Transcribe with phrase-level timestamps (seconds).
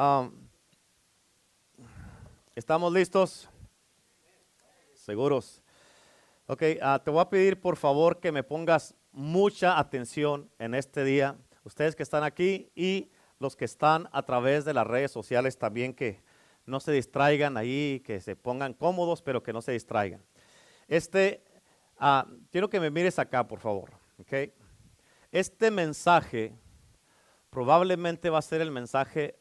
[0.00, 0.32] Um,
[2.54, 3.50] ¿Estamos listos?
[4.94, 5.62] ¿Seguros?
[6.46, 11.04] Ok, ah, te voy a pedir por favor que me pongas mucha atención en este
[11.04, 11.36] día.
[11.64, 15.92] Ustedes que están aquí y los que están a través de las redes sociales también
[15.92, 16.22] que
[16.64, 20.24] no se distraigan ahí, que se pongan cómodos, pero que no se distraigan.
[20.88, 21.44] Este,
[21.98, 23.90] ah, quiero que me mires acá, por favor.
[24.18, 24.50] Okay.
[25.30, 26.54] Este mensaje
[27.50, 29.36] probablemente va a ser el mensaje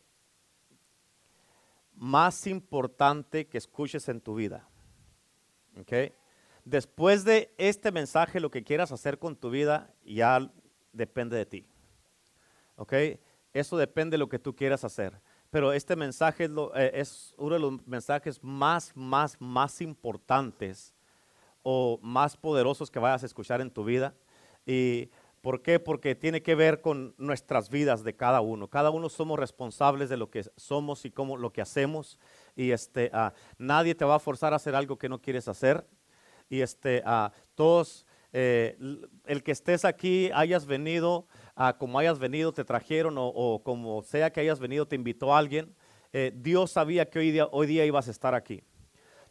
[1.99, 4.67] más importante que escuches en tu vida.
[5.81, 6.13] Okay.
[6.63, 10.49] Después de este mensaje, lo que quieras hacer con tu vida ya
[10.93, 11.67] depende de ti.
[12.77, 12.93] ¿Ok?
[13.53, 15.19] Eso depende de lo que tú quieras hacer.
[15.51, 20.93] Pero este mensaje es, eh, es uno de los mensajes más, más, más importantes
[21.63, 24.15] o más poderosos que vayas a escuchar en tu vida.
[24.65, 25.09] ¿Y
[25.41, 25.79] por qué?
[25.79, 28.67] Porque tiene que ver con nuestras vidas de cada uno.
[28.67, 32.19] Cada uno somos responsables de lo que somos y cómo lo que hacemos.
[32.55, 35.85] Y este, ah, nadie te va a forzar a hacer algo que no quieres hacer.
[36.49, 38.77] Y este, a todos, eh,
[39.25, 41.27] el que estés aquí, hayas venido,
[41.77, 45.75] como hayas venido, te trajeron o, como sea que hayas venido, te invitó alguien.
[46.11, 48.63] Eh, Dios sabía que hoy día, hoy día ibas a estar aquí.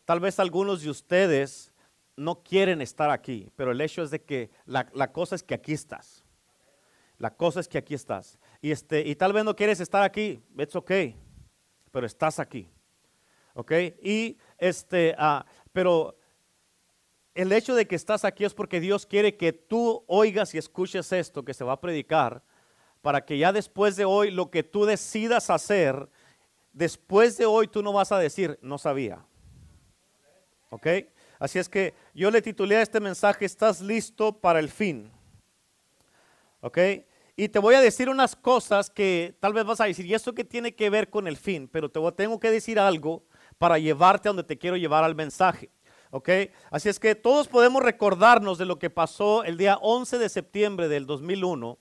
[0.04, 1.72] Tal vez algunos de ustedes
[2.18, 5.72] no quieren estar aquí, pero el hecho es de que la, cosa es que aquí
[5.72, 6.24] estás.
[7.16, 8.38] La cosa es que aquí estás.
[8.60, 11.16] Y, este, y tal vez no quieres estar aquí, it's okay,
[11.92, 12.68] pero estás aquí.
[13.54, 13.72] ¿Ok?
[14.02, 16.16] Y este, uh, pero
[17.34, 21.12] el hecho de que estás aquí es porque Dios quiere que tú oigas y escuches
[21.12, 22.42] esto que se va a predicar,
[23.00, 26.08] para que ya después de hoy lo que tú decidas hacer,
[26.72, 29.24] después de hoy tú no vas a decir, no sabía.
[30.70, 30.86] ¿Ok?
[31.38, 35.10] Así es que yo le titulé a este mensaje, ¿estás listo para el fin?
[36.60, 36.78] ¿Ok?
[37.36, 40.34] Y te voy a decir unas cosas que tal vez vas a decir, ¿y eso
[40.34, 41.68] qué tiene que ver con el fin?
[41.68, 43.24] Pero te tengo que decir algo
[43.58, 45.70] para llevarte a donde te quiero llevar al mensaje.
[46.10, 46.28] ¿ok?
[46.70, 50.88] Así es que todos podemos recordarnos de lo que pasó el día 11 de septiembre
[50.88, 51.78] del 2001,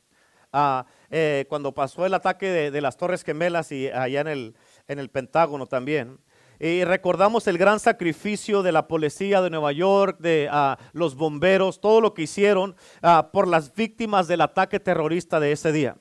[0.54, 5.66] ah, eh, cuando pasó el ataque de, las Torres Gemelas y allá en el Pentágono
[5.66, 6.20] también.
[6.60, 11.80] Y recordamos el gran sacrificio de la policía de Nueva York, de ah, los bomberos,
[11.82, 15.98] todo lo que hicieron ah, por las víctimas del ataque terrorista de ese día.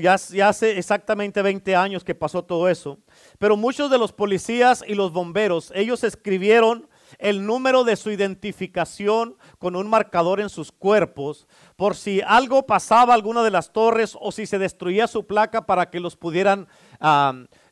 [0.00, 2.98] Ya, ya, hace exactamente 20 años que pasó todo eso.
[3.38, 6.88] Pero muchos de los policías y los bomberos, ellos escribieron
[7.18, 13.12] el número de su identificación con un marcador en sus cuerpos, por si algo pasaba
[13.12, 16.68] a alguna de las torres o si se destruía su placa para que los pudieran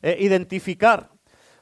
[0.03, 1.14] eh, identificar.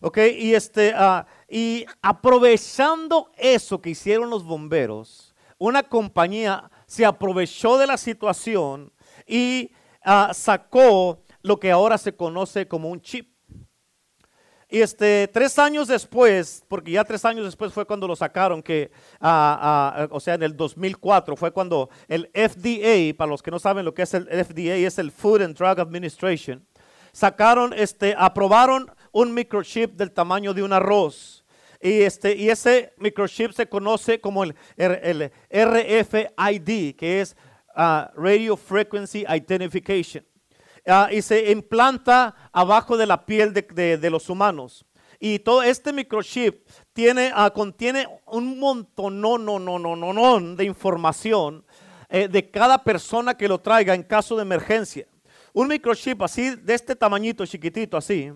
[0.06, 0.18] ¿Ok?
[0.38, 7.88] Y, este, ah, y aprovechando eso que hicieron los bomberos, una compañía se aprovechó de
[7.88, 8.92] la situación
[9.26, 9.72] y
[10.04, 13.34] ah, sacó lo que ahora se conoce como un chip.
[14.70, 18.92] Y este, tres años después, porque ya tres años después fue cuando lo sacaron, que,
[19.22, 23.86] ah, o sea, en el 2004 fue cuando el FDA, para los que no saben
[23.86, 26.68] lo que es el FDA, es el Food and Drug Administration,
[27.14, 31.46] sacaron, este, aprobaron un microchip del tamaño de un arroz.
[31.80, 34.56] Y, este, y ese microchip se conoce como el,
[35.50, 37.38] RFID, que es
[37.76, 40.26] ah, Radio Frequency Identification.
[40.86, 44.86] Ah, y se implanta abajo de la piel de, los humanos.
[45.20, 50.66] Y todo este microchip tiene, uh, contiene un montón no, no, no, no, no, de
[50.66, 51.66] información
[52.10, 55.08] eh, de cada persona que lo traiga en caso de emergencia.
[55.54, 58.32] Un microchip así, de este tamañito chiquitito así,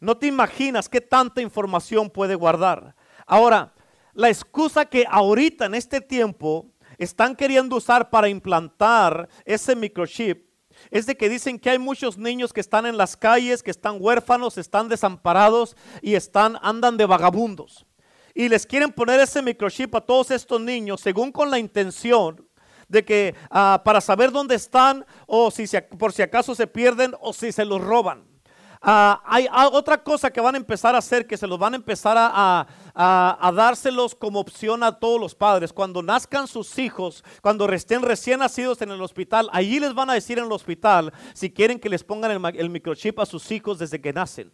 [0.00, 2.94] no te imaginas qué tanta información puede guardar.
[3.26, 3.74] Ahora,
[4.12, 6.66] la excusa que ahorita en este tiempo
[6.98, 10.46] están queriendo usar para implantar ese microchip
[10.90, 13.96] es de que dicen que hay muchos niños que están en las calles, que están
[13.98, 17.86] huérfanos, están desamparados y están andan de vagabundos.
[18.34, 22.46] Y les quieren poner ese microchip a todos estos niños según con la intención
[22.88, 25.64] de que ah, para saber dónde están o si
[25.98, 28.35] por si acaso se pierden o si se los roban.
[28.88, 31.76] Ah, hay otra cosa que van a empezar a hacer, que se los van a
[31.76, 32.68] empezar a,
[33.52, 35.72] dárselos como opción a todos los padres.
[35.72, 40.14] Cuando nazcan sus hijos, cuando estén recién nacidos en el hospital, allí les van a
[40.14, 43.80] decir en el hospital si quieren que les pongan el, el microchip a sus hijos
[43.80, 44.52] desde que nacen.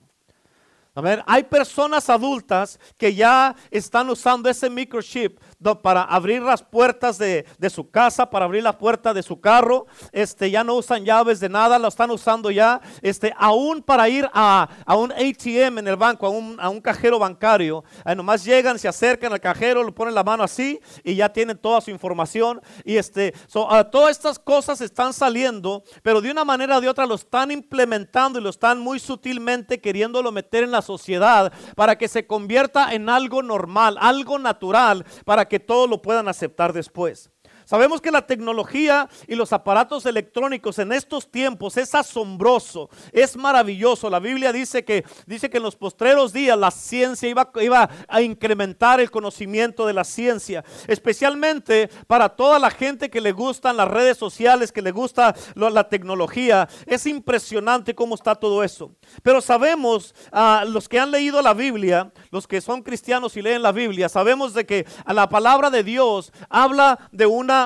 [0.95, 5.41] A ver, hay personas adultas que ya están usando ese microchip
[5.83, 9.87] para abrir las puertas de, su casa, para abrir la puerta de su carro.
[10.13, 12.83] Este, ya no usan llaves de nada, lo están usando ya.
[13.01, 17.85] Este, aún para ir a, un ATM en el banco, a un, cajero bancario.
[18.05, 21.57] Ahí nomás llegan, se acercan al cajero, le ponen la mano así y ya tienen
[21.57, 22.61] toda su información.
[22.85, 27.07] Y este, ah, todas estas cosas están saliendo, pero de una manera o de otra
[27.07, 32.09] lo están implementando y lo están muy sutilmente queriéndolo meter en la sociedad para que
[32.09, 37.31] se convierta en algo normal, algo natural, para que todos lo puedan aceptar después.
[37.73, 44.11] Sabemos que la tecnología y los aparatos electrónicos en estos tiempos es asombroso, es maravilloso.
[44.11, 48.21] La Biblia dice que, dice que en los postreros días la ciencia iba, iba a
[48.21, 53.89] incrementar el conocimiento de la ciencia, especialmente para toda la gente que le gustan las
[53.89, 56.69] redes sociales, que le gusta la tecnología.
[56.85, 58.95] Es impresionante cómo está todo eso.
[59.23, 63.63] Pero sabemos, uh, los que han leído la Biblia, los que son cristianos y leen
[63.63, 67.62] la Biblia, sabemos de que la palabra de Dios habla de una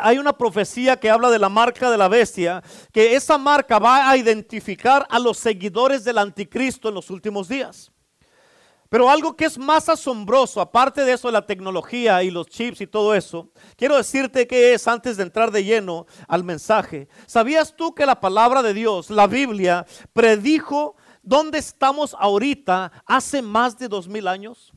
[0.00, 4.08] hay una profecía que habla de la marca de la bestia, que esa marca va
[4.08, 7.90] a identificar a los seguidores del anticristo en los últimos días.
[8.88, 12.86] Pero algo que es más asombroso, aparte de eso la tecnología y los chips y
[12.86, 17.08] todo eso, quiero decirte que es antes de entrar de lleno al mensaje.
[17.26, 23.76] ¿Sabías tú que la palabra de Dios, la Biblia, predijo dónde estamos ahorita hace más
[23.76, 24.72] de dos mil años?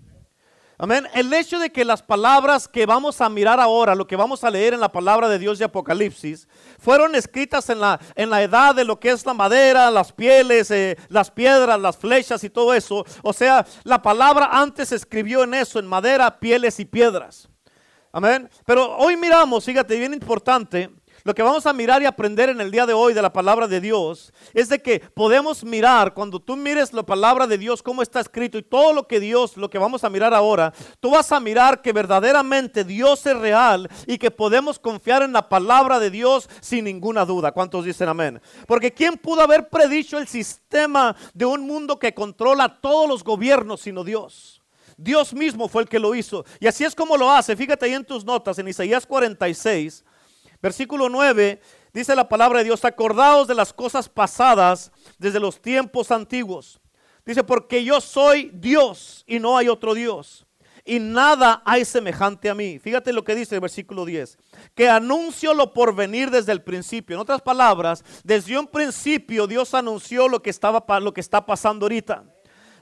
[0.82, 1.06] Amén.
[1.14, 4.50] El hecho de que las palabras que vamos a mirar ahora, lo que vamos a
[4.50, 6.48] leer en la palabra de Dios de Apocalipsis,
[6.80, 10.72] fueron escritas en la, en la edad de lo que es la madera, las pieles,
[10.72, 13.04] eh, las piedras, las flechas y todo eso.
[13.24, 17.50] O sea, la palabra antes se escribió en eso, en madera, pieles y piedras.
[18.14, 18.50] Amén.
[18.66, 20.90] Pero hoy miramos, fíjate, bien importante,
[21.24, 23.68] lo que vamos a mirar y aprender en el día de hoy de la palabra
[23.68, 28.02] de Dios es de que podemos mirar, cuando tú mires la palabra de Dios, cómo
[28.02, 31.32] está escrito y todo lo que Dios, lo que vamos a mirar ahora, tú vas
[31.32, 36.10] a mirar que verdaderamente Dios es real y que podemos confiar en la palabra de
[36.10, 37.52] Dios sin ninguna duda.
[37.52, 38.42] ¿Cuántos dicen amén?
[38.68, 43.82] Porque ¿quién pudo haber predicho el sistema de un mundo que controla todos los gobiernos
[43.82, 44.60] sino Dios?
[44.98, 46.44] Dios mismo fue el que lo hizo.
[46.60, 47.56] Y así es como lo hace.
[47.56, 50.04] Fíjate ahí en tus notas, en Isaías 46.
[50.62, 51.62] Versículo 9
[51.94, 56.80] dice la palabra de Dios, acordaos de las cosas pasadas desde los tiempos antiguos.
[57.26, 60.46] Dice, porque yo soy Dios y no hay otro Dios.
[60.86, 62.80] Y nada hay semejante a mí.
[62.80, 64.38] Fíjate lo que dice el versículo 10.
[64.74, 67.16] Que anuncio lo por venir desde el principio.
[67.16, 71.86] En otras palabras, desde un principio Dios anunció lo que, estaba, lo que está pasando
[71.86, 72.24] ahorita.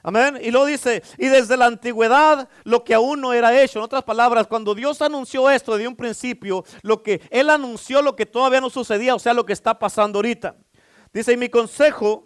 [0.08, 0.38] Amén.
[0.40, 3.78] Y lo dice, y desde la antigüedad lo que aún no era hecho.
[3.78, 8.16] En otras palabras, cuando Dios anunció esto de un principio, lo que Él anunció lo
[8.16, 10.56] que todavía no sucedía, o sea, lo que está pasando ahorita.
[11.12, 12.24] Dice, y mi consejo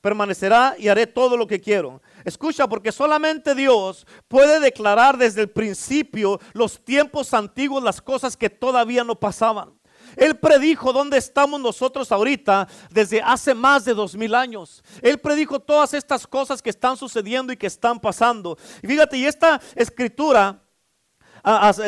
[0.00, 2.00] permanecerá y haré todo lo que quiero.
[2.24, 8.48] Escucha, porque solamente Dios puede declarar desde el principio los tiempos antiguos las cosas que
[8.48, 9.72] todavía no pasaban.
[10.16, 14.82] Él predijo dónde estamos nosotros ahorita desde hace más de dos mil años.
[15.02, 18.56] Él predijo todas estas cosas que están sucediendo y que están pasando.
[18.82, 20.60] Y fíjate, y esta escritura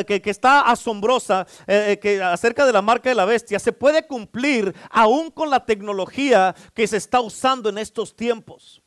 [0.05, 4.05] que, está asombrosa eh, eh, que acerca de la marca de la bestia se puede
[4.05, 8.83] cumplir aún con la tecnología que se está usando en estos tiempos.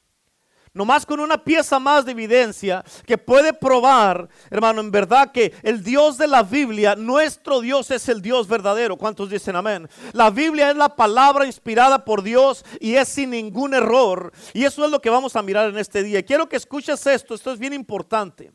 [0.72, 5.82] Nomás con una pieza más de evidencia que puede probar, hermano, en verdad que el
[5.82, 8.96] Dios de la Biblia, nuestro Dios es el Dios verdadero.
[8.96, 9.88] ¿Cuántos dicen amén?
[10.12, 14.32] La Biblia es la palabra inspirada por Dios y es sin ningún error.
[14.55, 16.25] Y eso es lo que vamos a mirar en este día.
[16.25, 18.52] Quiero que escuches esto, esto es bien importante.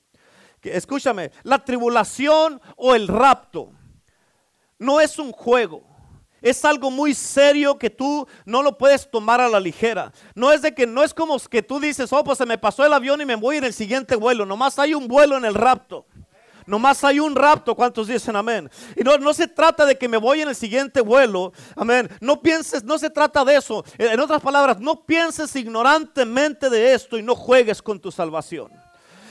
[0.62, 3.72] Escúchame, la tribulación o el rapto
[4.80, 5.95] no es un juego
[6.42, 10.12] es algo muy serio que tú no lo puedes tomar a la ligera.
[10.36, 12.86] No es de que no es como que tú dices, oh, pues se me pasó
[12.86, 14.46] el avión y me voy en el siguiente vuelo.
[14.46, 16.06] Nomás hay un vuelo en el rapto.
[16.66, 17.76] Nomás hay un rapto.
[17.76, 18.70] ¿Cuántos dicen amén?
[18.96, 21.54] Y no, no se trata de que me voy en el siguiente vuelo.
[21.76, 22.10] Amén.
[22.20, 23.84] No pienses, no se trata de eso.
[23.98, 28.72] En otras palabras, no pienses ignorantemente de esto y no juegues con tu salvación.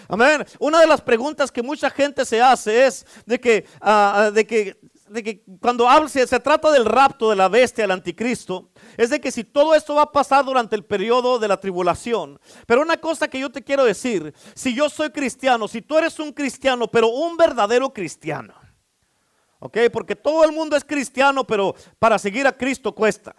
[0.08, 0.44] Amén.
[0.58, 4.46] Una de las preguntas que mucha gente se hace es de que, ah, ah, de
[4.46, 8.70] que de que cuando habla, se, se trata del rapto de la bestia, del anticristo,
[8.96, 12.40] es de que si todo esto va a pasar durante el periodo de la tribulación.
[12.66, 16.18] Pero una cosa que yo te quiero decir, si yo soy cristiano, si tú eres
[16.18, 18.54] un cristiano, pero un verdadero cristiano,
[19.58, 19.78] ¿ok?
[19.92, 23.34] Porque todo el mundo es cristiano, pero para seguir a Cristo cuesta.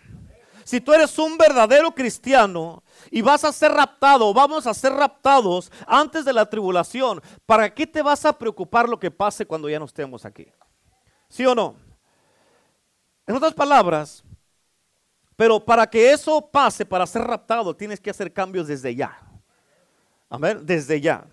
[0.64, 5.72] Si tú eres un verdadero cristiano y vas a ser raptado, vamos a ser raptados
[5.86, 9.78] antes de la tribulación, ¿para qué te vas a preocupar lo que pase cuando ya
[9.78, 10.48] no estemos aquí?
[11.30, 11.76] ¿Sí o no?
[13.28, 14.24] En otras palabras,
[15.36, 19.20] pero para que eso pase, para ser raptado, tienes que hacer cambios desde ya.
[20.30, 21.26] Amén, desde ya.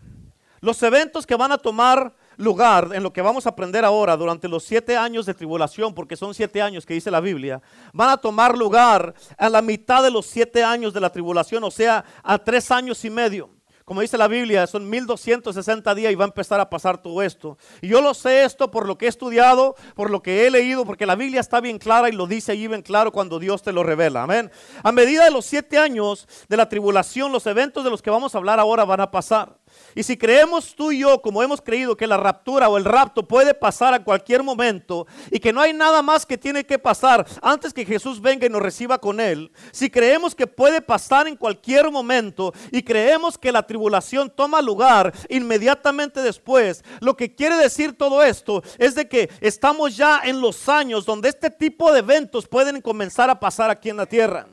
[0.60, 4.48] Los eventos que van a tomar lugar en lo que vamos a aprender ahora durante
[4.48, 7.60] los siete años de tribulación, porque son siete años que dice la Biblia,
[7.92, 11.70] van a tomar lugar a la mitad de los siete años de la tribulación, o
[11.70, 13.50] sea, a tres años y medio.
[13.84, 17.58] Como dice la Biblia, son 1260 días y va a empezar a pasar todo esto.
[17.80, 20.84] Y yo lo sé esto por lo que he estudiado, por lo que he leído,
[20.84, 23.72] porque la Biblia está bien clara y lo dice allí bien claro cuando Dios te
[23.72, 24.22] lo revela.
[24.22, 24.50] Amén.
[24.82, 28.34] A medida de los siete años de la tribulación, los eventos de los que vamos
[28.34, 29.61] a hablar ahora van a pasar.
[29.94, 33.26] Y si creemos tú y yo, como hemos creído, que la raptura o el rapto
[33.26, 37.26] puede pasar a cualquier momento y que no hay nada más que tiene que pasar
[37.42, 41.36] antes que Jesús venga y nos reciba con Él, si creemos que puede pasar en
[41.36, 47.96] cualquier momento y creemos que la tribulación toma lugar inmediatamente después, lo que quiere decir
[47.96, 52.46] todo esto es de que estamos ya en los años donde este tipo de eventos
[52.46, 54.46] pueden comenzar a pasar aquí en la tierra.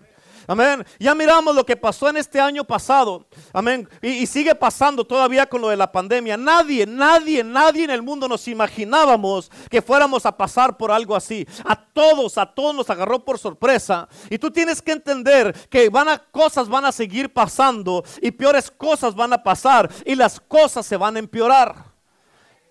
[0.50, 0.84] Amén.
[0.98, 3.28] Ya miramos lo que pasó en este año pasado.
[3.54, 3.88] Amén.
[4.02, 6.38] Y, sigue pasando todavía con lo de la pandemia.
[6.38, 11.46] Nadie, nadie, nadie en el mundo nos imaginábamos que fuéramos a pasar por algo así.
[11.64, 14.10] A todos, a todos nos agarró por sorpresa.
[14.28, 18.72] Y tú tienes que entender que van a, cosas van a seguir pasando y peores
[18.72, 21.89] cosas van a pasar y las cosas se van a empeorar.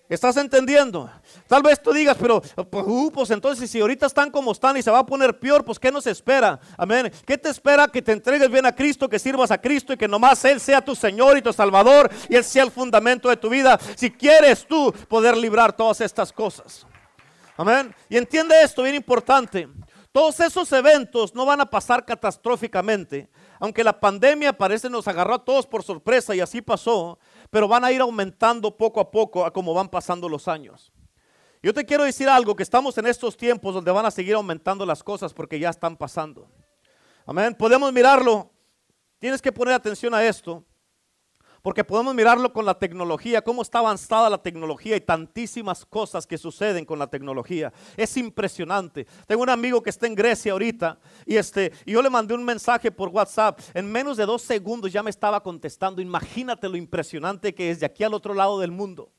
[0.09, 1.07] ¿Estás entendiendo?
[1.47, 4.81] Tal vez tú digas, pero pues, uh, pues, entonces si ahorita están como están y
[4.81, 6.59] se va a poner peor, pues ¿qué nos espera?
[6.75, 7.11] Amén.
[7.27, 7.87] ¿Qué te espera?
[7.87, 10.83] Que te entregues bien a Cristo, que sirvas a Cristo y que nomás Él sea
[10.83, 13.79] tu Señor y tu Salvador y Él sea el fundamento de tu vida.
[13.95, 16.87] Si quieres tú poder librar todas estas cosas.
[17.55, 17.93] Amén.
[18.09, 19.69] Y entiende esto, bien importante.
[20.11, 23.29] Todos esos eventos no van a pasar catastróficamente.
[23.59, 27.83] Aunque la pandemia parece nos agarró a todos por sorpresa y así pasó, pero van
[27.83, 30.91] a ir aumentando poco a poco a como van pasando los años.
[31.61, 34.85] Yo te quiero decir algo, que estamos en estos tiempos donde van a seguir aumentando
[34.85, 36.49] las cosas porque ya están pasando.
[37.25, 37.53] Amén.
[37.53, 38.49] Podemos mirarlo.
[39.19, 40.63] Tienes que poner atención a esto.
[41.61, 46.37] Porque podemos mirarlo con la tecnología, cómo está avanzada la tecnología y tantísimas cosas que
[46.37, 47.73] suceden con la tecnología.
[47.97, 49.05] Es impresionante.
[49.27, 52.43] Tengo un amigo que está en Grecia ahorita y, este, y yo le mandé un
[52.43, 53.59] mensaje por WhatsApp.
[53.73, 56.01] En menos de dos segundos ya me estaba contestando.
[56.01, 59.11] Imagínate lo impresionante que es de aquí al otro lado del mundo.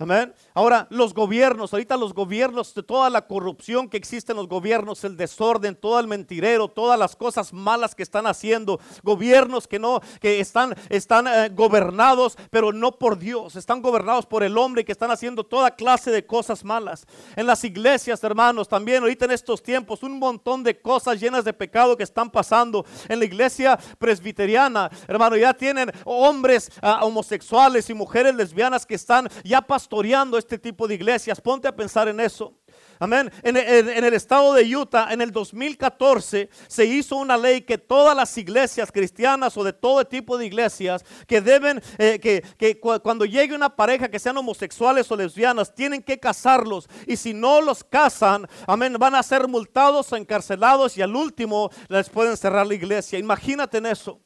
[0.00, 0.32] Amén.
[0.54, 5.16] Ahora, los gobiernos, ahorita los gobiernos, toda la corrupción que existe en los gobiernos, el
[5.16, 10.38] desorden, todo el mentirero, todas las cosas malas que están haciendo, gobiernos que no, que
[10.38, 15.10] están, están eh, gobernados, pero no por Dios, están gobernados por el hombre que están
[15.10, 17.04] haciendo toda clase de cosas malas.
[17.34, 21.52] En las iglesias, hermanos, también ahorita en estos tiempos, un montón de cosas llenas de
[21.52, 22.86] pecado que están pasando.
[23.08, 29.28] En la iglesia presbiteriana, hermano, ya tienen hombres ah, homosexuales y mujeres lesbianas que están
[29.42, 31.40] ya pasando pastoreando este tipo de iglesias.
[31.40, 32.52] Ponte a pensar en eso.
[32.98, 33.32] Amén.
[33.42, 38.36] En, el estado de Utah, en el 2014, se hizo una ley que todas las
[38.36, 43.74] iglesias cristianas o de todo tipo de iglesias que deben, eh, que, cuando llegue una
[43.74, 46.86] pareja que sean homosexuales o lesbianas, tienen que casarlos.
[47.06, 51.70] Y si no los casan, amén, van a ser multados o encarcelados y al último
[51.88, 53.18] les pueden cerrar la iglesia.
[53.18, 54.20] Imagínate en eso.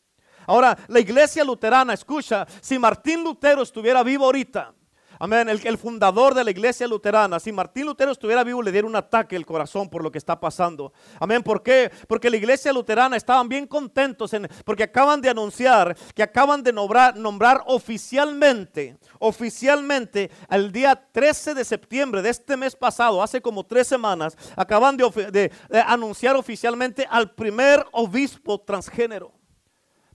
[0.45, 4.75] Ahora, la iglesia luterana, escucha, si Martín Lutero estuviera vivo ahorita,
[5.23, 5.49] Amén.
[5.49, 9.37] El, fundador de la iglesia luterana, si Martín Lutero estuviera vivo, le diera un ataque
[9.37, 10.93] al corazón por lo que está pasando.
[11.21, 11.45] Amén.
[11.45, 11.93] ¿Por qué?
[12.09, 16.73] Porque la iglesia luterana estaban bien contentos en, porque acaban de anunciar que acaban de
[16.73, 23.63] nombrar, nombrar oficialmente, oficialmente, el día 13 de septiembre de este mes pasado, hace como
[23.63, 25.53] tres semanas, acaban de
[25.87, 29.31] anunciar oficialmente al primer obispo transgénero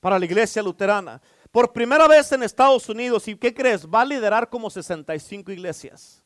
[0.02, 1.22] para la iglesia luterana.
[1.58, 3.84] Por primera vez en Estados Unidos, ¿y qué crees?
[3.84, 6.24] Va a liderar como 65 iglesias.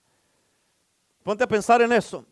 [1.23, 2.25] Ponte a pensar en eso.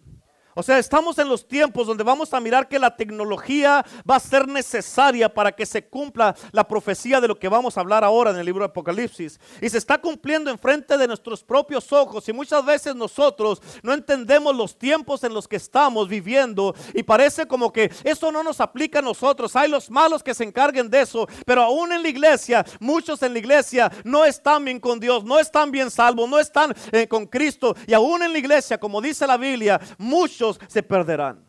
[0.55, 4.19] O sea, estamos en los tiempos donde vamos a mirar que la tecnología va a
[4.19, 8.31] ser necesaria para que se cumpla la profecía de lo que vamos a hablar ahora
[8.31, 9.39] en el libro de Apocalipsis.
[9.61, 12.27] Y se está cumpliendo enfrente de nuestros propios ojos.
[12.27, 16.73] Y muchas veces nosotros no entendemos los tiempos en los que estamos viviendo.
[16.95, 19.55] Y parece como que eso no nos aplica a nosotros.
[19.55, 21.27] Hay los malos que se encarguen de eso.
[21.45, 25.37] Pero aún en la iglesia, muchos en la iglesia no están bien con Dios, no
[25.39, 27.75] están bien salvos, no están eh, con Cristo.
[27.85, 31.45] Y aún en la iglesia, como dice la Biblia, muchos se perderán.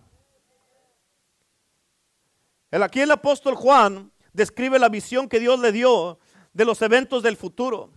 [2.70, 6.18] Aquí el apóstol Juan describe la visión que Dios le dio
[6.52, 7.92] de los eventos del futuro.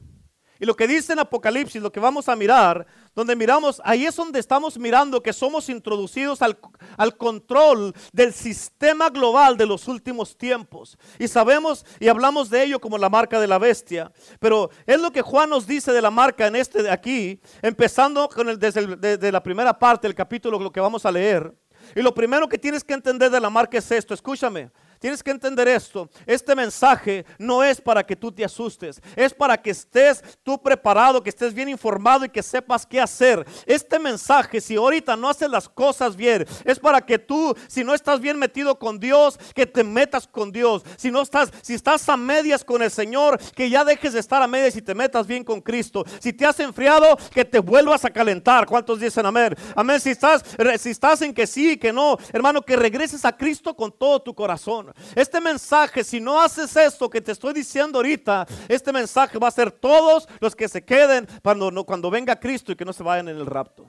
[0.60, 2.86] Y lo que dice en Apocalipsis, lo que vamos a mirar,
[3.16, 6.58] donde miramos, ahí es donde estamos mirando que somos introducidos al,
[6.98, 10.98] al, control del sistema global de los últimos tiempos.
[11.20, 14.12] Y sabemos y hablamos de ello como la marca de la bestia.
[14.40, 18.28] Pero es lo que Juan nos dice de la marca en este de aquí, empezando
[18.30, 21.54] con el, desde, la primera parte del capítulo, lo que vamos a leer.
[21.96, 24.72] Y lo primero que tienes que entender de la marca es esto, escúchame.
[25.04, 26.10] Tienes que entender esto.
[26.26, 31.22] Este mensaje no es para que tú te asustes, es para que estés tú preparado,
[31.22, 33.46] que estés bien informado y que sepas qué hacer.
[33.66, 37.94] Este mensaje, si ahorita no haces las cosas bien, es para que tú, si no
[37.94, 40.84] estás bien metido con Dios, que te metas con Dios.
[40.96, 44.42] Si no estás, si estás a medias con el Señor, que ya dejes de estar
[44.42, 46.06] a medias y te metas bien con Cristo.
[46.20, 48.66] Si te has enfriado, que te vuelvas a calentar.
[48.66, 49.54] ¿Cuántos dicen amén?
[49.76, 50.00] Amén.
[50.00, 50.46] Si estás,
[50.80, 54.34] si estás en que sí, que no, hermano, que regreses a Cristo con todo tu
[54.34, 54.93] corazón.
[55.16, 59.52] Este mensaje, si no haces esto que te estoy diciendo ahorita, este mensaje va a
[59.52, 63.28] ser todos los que se queden cuando, cuando venga Cristo y que no se vayan
[63.30, 63.86] en el rapto.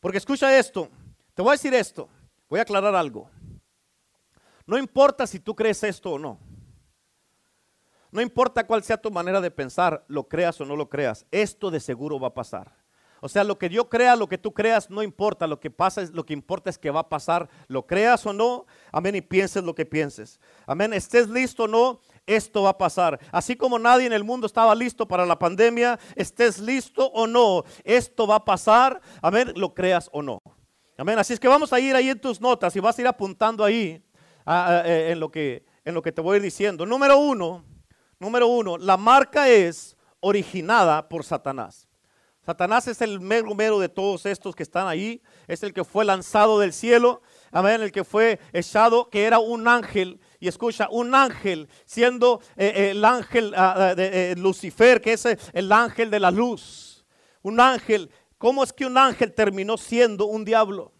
[0.00, 0.88] Porque escucha esto,
[1.34, 2.08] te voy a decir esto,
[2.48, 3.30] voy a aclarar algo.
[4.66, 6.38] No importa si tú crees esto o no.
[8.10, 11.70] No importa cuál sea tu manera de pensar, lo creas o no lo creas, esto
[11.70, 12.81] de seguro va a pasar.
[13.24, 15.46] O sea, lo que yo crea, lo que tú creas, no importa.
[15.46, 18.32] Lo que pasa es, lo que importa es que va a pasar, lo creas o
[18.32, 18.66] no.
[18.90, 19.14] Amén.
[19.14, 20.40] Y pienses lo que pienses.
[20.66, 20.92] Amén.
[20.92, 23.20] Estés listo o no, esto va a pasar.
[23.30, 27.62] Así como nadie en el mundo estaba listo para la pandemia, estés listo o no,
[27.84, 29.00] esto va a pasar.
[29.20, 29.52] Amén.
[29.54, 30.42] Lo creas o no.
[30.98, 31.16] Amén.
[31.16, 33.62] Así es que vamos a ir ahí en tus notas y vas a ir apuntando
[33.62, 34.04] ahí
[34.44, 36.84] eh, en, lo que, en lo que te voy a ir diciendo.
[36.84, 37.64] Número uno,
[38.18, 41.86] número uno, la marca es originada por Satanás.
[42.44, 45.22] Satanás es el mero mero de todos estos que están ahí.
[45.46, 47.22] Es el que fue lanzado del cielo.
[47.52, 47.80] Amén.
[47.80, 50.20] El que fue echado, que era un ángel.
[50.40, 55.24] Y escucha, un ángel siendo eh, eh, el ángel ah, ah, de Lucifer, que es
[55.52, 57.06] el ángel de la luz.
[57.42, 58.10] Un ángel.
[58.38, 60.92] ¿Cómo es que un ángel terminó siendo un diablo?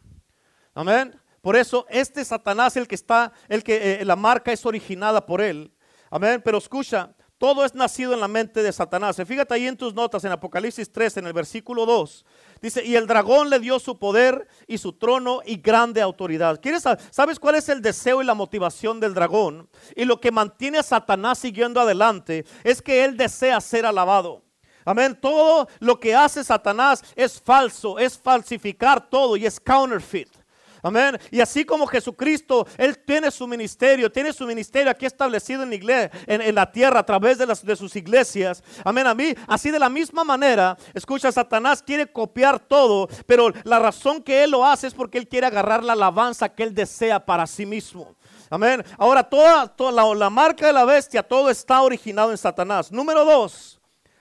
[0.74, 1.18] Amén.
[1.40, 5.40] Por eso este Satanás, el que está, el que eh, la marca es originada por
[5.40, 5.74] él.
[6.08, 6.40] Amén.
[6.44, 9.20] Pero escucha, todo es nacido en la mente de Satanás.
[9.26, 12.24] Fíjate ahí en tus notas en Apocalipsis 3, en el versículo 2.
[12.60, 16.60] Dice, y el dragón le dio su poder y su trono y grande autoridad.
[16.60, 19.68] ¿Quieres ¿Sabes cuál es el deseo y la motivación del dragón?
[19.96, 24.44] Y lo que mantiene a Satanás siguiendo adelante es que él desea ser alabado.
[24.84, 25.18] Amén.
[25.20, 30.41] Todo lo que hace Satanás es falso, es falsificar todo y es counterfeit.
[30.84, 31.16] Amén.
[31.30, 36.72] Y así como Jesucristo, Él tiene su ministerio, tiene su ministerio aquí establecido en la,
[36.72, 38.64] tierra a través de sus iglesias.
[38.84, 39.06] Amén.
[39.06, 44.20] A mí, así de la misma manera, escucha, Satanás quiere copiar todo, pero la razón
[44.20, 47.46] que Él lo hace es porque Él quiere agarrar la alabanza que Él desea para
[47.46, 48.16] sí mismo.
[48.50, 48.84] Amén.
[48.98, 52.90] Ahora, toda, toda la, la marca de la bestia, todo está originado en Satanás.
[52.90, 53.80] Número dos.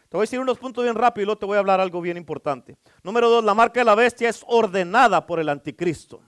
[0.09, 2.01] Te voy a decir unos puntos bien rápido y luego te voy a hablar algo
[2.01, 2.77] bien importante.
[3.01, 6.21] Número dos, la marca de la bestia es ordenada por el anticristo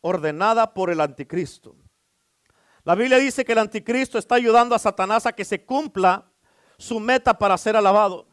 [0.00, 1.76] ordenada por el anticristo.
[2.84, 6.32] La Biblia dice que el anticristo está ayudando a Satanás a que se cumpla
[6.78, 8.29] su meta para ser alabado.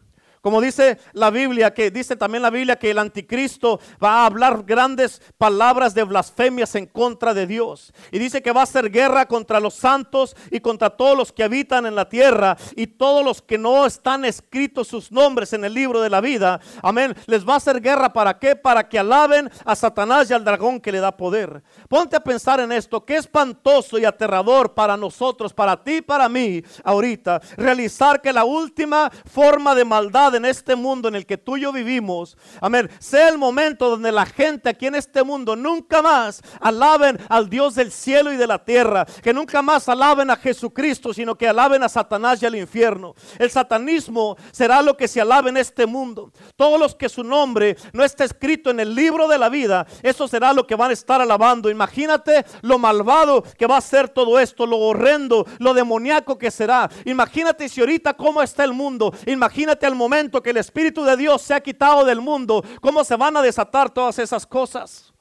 [0.48, 4.64] Como dice la Biblia, que dice también la Biblia que el anticristo va a hablar
[4.64, 7.92] grandes palabras de blasfemias en contra de Dios.
[8.14, 11.44] Y dice que va a hacer guerra contra los santos y contra todos los que
[11.44, 15.74] habitan en la tierra y todos los que no están escritos sus nombres en el
[15.74, 16.62] libro de la vida.
[16.82, 17.14] Amén.
[17.26, 18.56] Les va a hacer guerra para qué?
[18.56, 21.62] Para que alaben a Satanás y al dragón que le da poder.
[21.90, 23.04] Ponte a pensar en esto.
[23.04, 28.46] Qué espantoso y aterrador para nosotros, para ti y para mí ahorita, realizar que la
[28.46, 32.90] última forma de maldad en este mundo en el que tú y yo vivimos, amén,
[33.00, 37.76] sea el momento donde la gente aquí en este mundo nunca más alaben al Dios
[37.76, 41.84] del cielo y de la tierra, que nunca más alaben a Jesucristo, sino que alaben
[41.84, 43.16] a Satanás y al infierno.
[43.38, 46.32] El satanismo será lo que se alabe en este mundo.
[46.56, 50.28] Todos los que su nombre no está escrito en el libro de la vida, eso
[50.28, 51.70] será lo que van a estar alabando.
[51.70, 56.90] Imagínate lo malvado que va a ser todo esto, lo horrendo, lo demoníaco que será.
[57.06, 59.14] Imagínate si ahorita cómo está el mundo.
[59.26, 63.16] Imagínate al momento que el Espíritu de Dios se ha quitado del mundo, ¿cómo se
[63.16, 65.14] van a desatar todas esas cosas?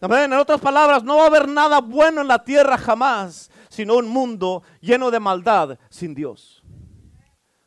[0.00, 4.08] En otras palabras, no va a haber nada bueno en la tierra jamás, sino un
[4.08, 6.62] mundo lleno de maldad sin Dios.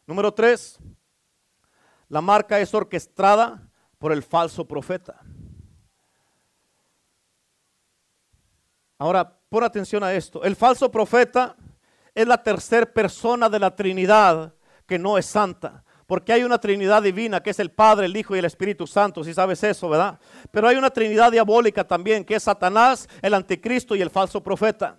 [0.08, 0.80] Número tres,
[2.10, 3.70] la marca es orquestada
[4.00, 5.22] por el falso profeta.
[8.98, 10.44] Ahora, pon atención a esto.
[10.44, 11.56] El falso profeta
[12.16, 14.54] es la tercera persona de la Trinidad
[14.86, 15.84] que no es santa.
[16.08, 19.24] Porque hay una Trinidad divina que es el Padre, el Hijo y el Espíritu Santo,
[19.24, 20.20] si sabes eso, ¿verdad?
[20.52, 24.98] Pero hay una Trinidad diabólica también, que es Satanás, el anticristo y el falso profeta.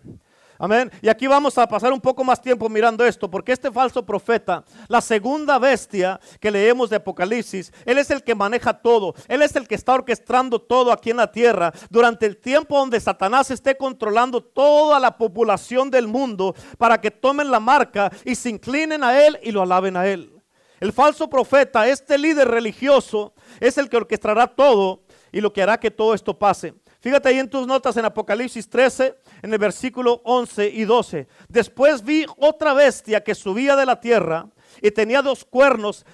[0.58, 0.90] Amén.
[1.02, 4.64] Y aquí vamos a pasar un poco más tiempo mirando esto, porque este falso profeta,
[4.88, 9.56] la segunda bestia que leemos de Apocalipsis, él es el que maneja todo, él es
[9.56, 13.76] el que está orquestando todo aquí en la tierra durante el tiempo donde Satanás esté
[13.76, 19.26] controlando toda la población del mundo para que tomen la marca y se inclinen a
[19.26, 20.33] él y lo alaben a él.
[20.80, 25.78] El falso profeta, este líder religioso, es el que orquestará todo y lo que hará
[25.78, 26.74] que todo esto pase.
[27.00, 31.28] Fíjate ahí en tus notas en Apocalipsis 13, en el versículo 11 y 12.
[31.48, 34.48] Después vi otra bestia que subía de la tierra
[34.80, 36.06] y tenía dos cuernos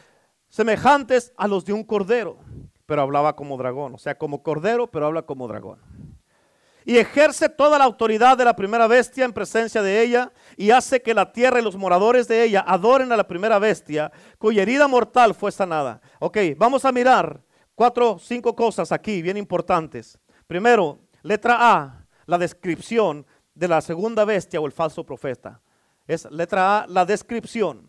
[0.48, 2.38] semejantes a los de un cordero,
[2.86, 5.78] pero hablaba como dragón, o sea, como cordero, pero habla como dragón.
[6.90, 11.00] Y ejerce toda la autoridad de la primera bestia en presencia de ella y hace
[11.00, 14.88] que la tierra y los moradores de ella adoren a la primera bestia cuya herida
[14.88, 16.00] mortal fue sanada.
[16.18, 17.44] Ok, vamos a mirar
[17.76, 20.18] cuatro, cinco cosas aquí bien importantes.
[20.48, 23.24] Primero, letra A, la descripción
[23.54, 25.62] de la segunda bestia o el falso profeta.
[26.08, 27.88] Es letra A, la descripción.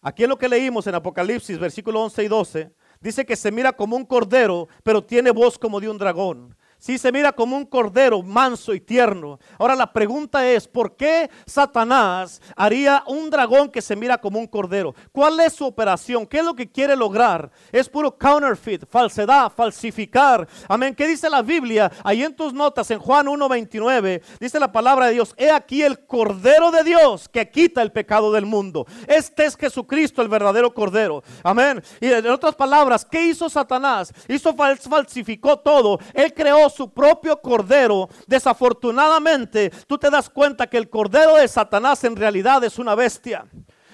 [0.00, 3.74] Aquí en lo que leímos en Apocalipsis, versículo 11 y 12, dice que se mira
[3.74, 6.56] como un cordero, pero tiene voz como de un dragón.
[6.84, 9.38] Sí, se mira como un cordero manso y tierno.
[9.58, 14.46] Ahora la pregunta es, ¿por qué Satanás haría un dragón que se mira como un
[14.46, 14.94] cordero?
[15.10, 16.26] ¿Cuál es su operación?
[16.26, 17.50] ¿Qué es lo que quiere lograr?
[17.72, 20.46] Es puro counterfeit, falsedad, falsificar.
[20.68, 20.94] Amén.
[20.94, 21.90] ¿Qué dice la Biblia?
[22.04, 26.04] Ahí en tus notas, en Juan 1.29, dice la palabra de Dios, he aquí el
[26.04, 28.86] cordero de Dios que quita el pecado del mundo.
[29.06, 31.24] Este es Jesucristo, el verdadero cordero.
[31.44, 31.82] Amén.
[31.98, 34.12] Y en otras palabras, ¿qué hizo Satanás?
[34.28, 35.98] Hizo falsificó todo.
[36.12, 42.04] Él creó su propio cordero, desafortunadamente tú te das cuenta que el cordero de Satanás
[42.04, 43.46] en realidad es una bestia.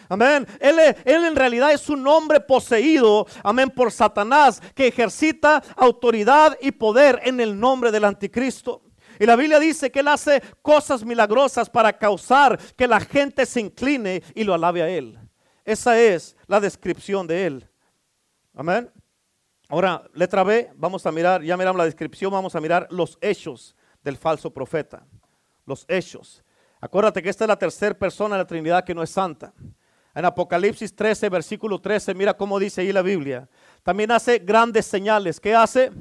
[0.08, 0.44] Amén.
[0.58, 6.72] Él, él, en realidad es un hombre poseído, amén, por Satanás, que ejercita autoridad y
[6.72, 8.82] poder en el nombre del anticristo.
[9.20, 13.60] Y la Biblia dice que él hace cosas milagrosas para causar que la gente se
[13.60, 15.16] incline y lo alabe a él.
[15.64, 17.68] Esa es la descripción de él.
[18.54, 18.90] Amén.
[19.72, 23.76] Ahora, letra B, vamos a mirar, ya miramos la descripción, vamos a mirar los hechos
[24.02, 25.06] del falso profeta.
[25.64, 26.42] Los hechos.
[26.80, 29.54] Acuérdate que esta es la tercera persona de la Trinidad que no es santa.
[30.12, 33.48] En Apocalipsis 13, versículo 13, mira cómo dice ahí la Biblia.
[33.84, 35.38] También hace grandes señales.
[35.38, 35.92] ¿Qué hace?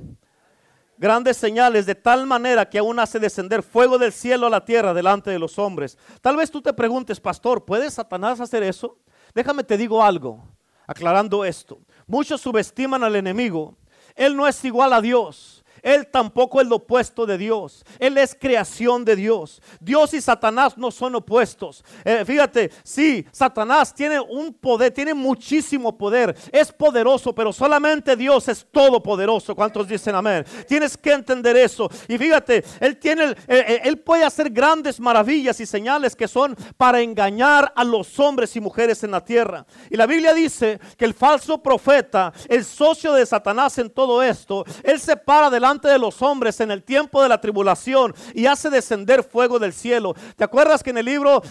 [0.97, 4.95] Grandes señales de tal manera que aún hace descender fuego del cielo a la tierra
[4.95, 5.95] delante de los hombres.
[6.21, 8.97] Tal vez tú te preguntes, pastor, ¿puede Satanás hacer eso?
[9.35, 10.43] Déjame te digo algo,
[10.87, 11.79] aclarando esto.
[12.09, 13.77] Muchos subestiman al enemigo.
[14.15, 15.58] Él no es igual a Dios.
[15.81, 17.85] Él tampoco es lo opuesto de Dios.
[17.99, 19.61] Él es creación de Dios.
[19.79, 21.83] Dios y Satanás no son opuestos.
[22.03, 26.35] Eh, fíjate, sí, Satanás tiene un poder, tiene muchísimo poder.
[26.51, 29.55] Es poderoso, pero solamente Dios es todopoderoso.
[29.55, 30.45] ¿Cuántos dicen amén?
[30.67, 31.89] Tienes que entender eso.
[32.07, 36.55] Y fíjate, Él tiene, eh, eh, Él puede hacer grandes maravillas y señales que son
[36.77, 39.65] para engañar a los hombres y mujeres en la tierra.
[39.89, 44.65] Y la Biblia dice que el falso profeta, el socio de Satanás en todo esto,
[44.83, 48.69] Él se para delante de los hombres en el tiempo de la tribulación y hace
[48.69, 50.15] descender fuego del cielo.
[50.35, 51.43] ¿Te acuerdas que en el libro,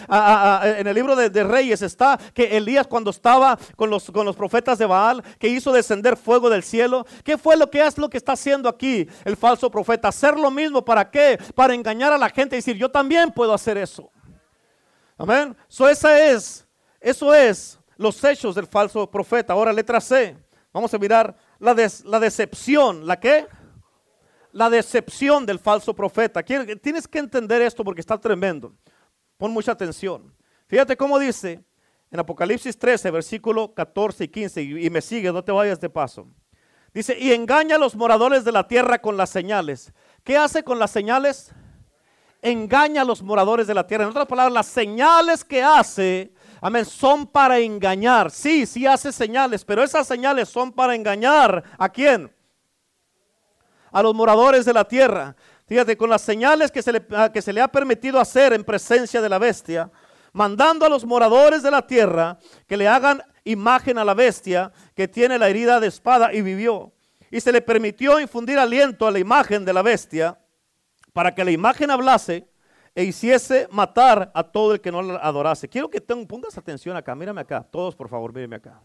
[0.63, 4.77] en el libro de, Reyes está que Elías cuando estaba con los, con los profetas
[4.77, 7.05] de Baal, que hizo descender fuego del cielo?
[7.23, 10.09] ¿Qué fue lo que es lo que está haciendo aquí el falso profeta?
[10.09, 11.39] Hacer lo mismo, ¿para qué?
[11.55, 14.11] Para engañar a la gente y decir, yo también puedo hacer eso.
[15.17, 15.55] Amén.
[15.67, 16.65] So, esa es,
[16.99, 19.53] eso es los hechos del falso profeta.
[19.53, 20.35] Ahora letra C.
[20.71, 23.05] Vamos a mirar la, la decepción.
[23.05, 23.47] ¿La qué?
[24.51, 26.43] La decepción del falso profeta.
[26.43, 28.73] Tienes que entender esto porque está tremendo.
[29.37, 30.33] Pon mucha atención.
[30.67, 31.63] Fíjate cómo dice
[32.11, 36.27] en Apocalipsis 13, versículo 14 y 15, y, me sigue, no te vayas de paso.
[36.93, 39.93] Dice, y engaña a los moradores de la tierra con las señales.
[40.23, 41.51] ¿Qué hace con las señales?
[42.41, 44.05] Engaña a los moradores de la tierra.
[44.05, 48.31] En otras palabras, las señales que hace, amén, son para engañar.
[48.31, 51.63] Sí, sí hace señales, pero esas señales son para engañar.
[51.77, 52.31] ¿A quién?
[53.91, 55.35] A los moradores de la tierra.
[55.67, 58.63] Fíjate, con las señales que se, le, ah, que se le ha permitido hacer en
[58.63, 59.91] presencia de la bestia,
[60.33, 65.07] mandando a los moradores de la tierra que le hagan imagen a la bestia que
[65.07, 66.91] tiene la herida de espada y vivió.
[67.31, 70.39] Y se le permitió infundir aliento a la imagen de la bestia
[71.13, 72.47] para que la imagen hablase
[72.95, 75.69] e hiciese matar a todo el que no la adorase.
[75.69, 78.81] Quiero que pongas atención acá, mírame acá, todos por favor, mírame acá.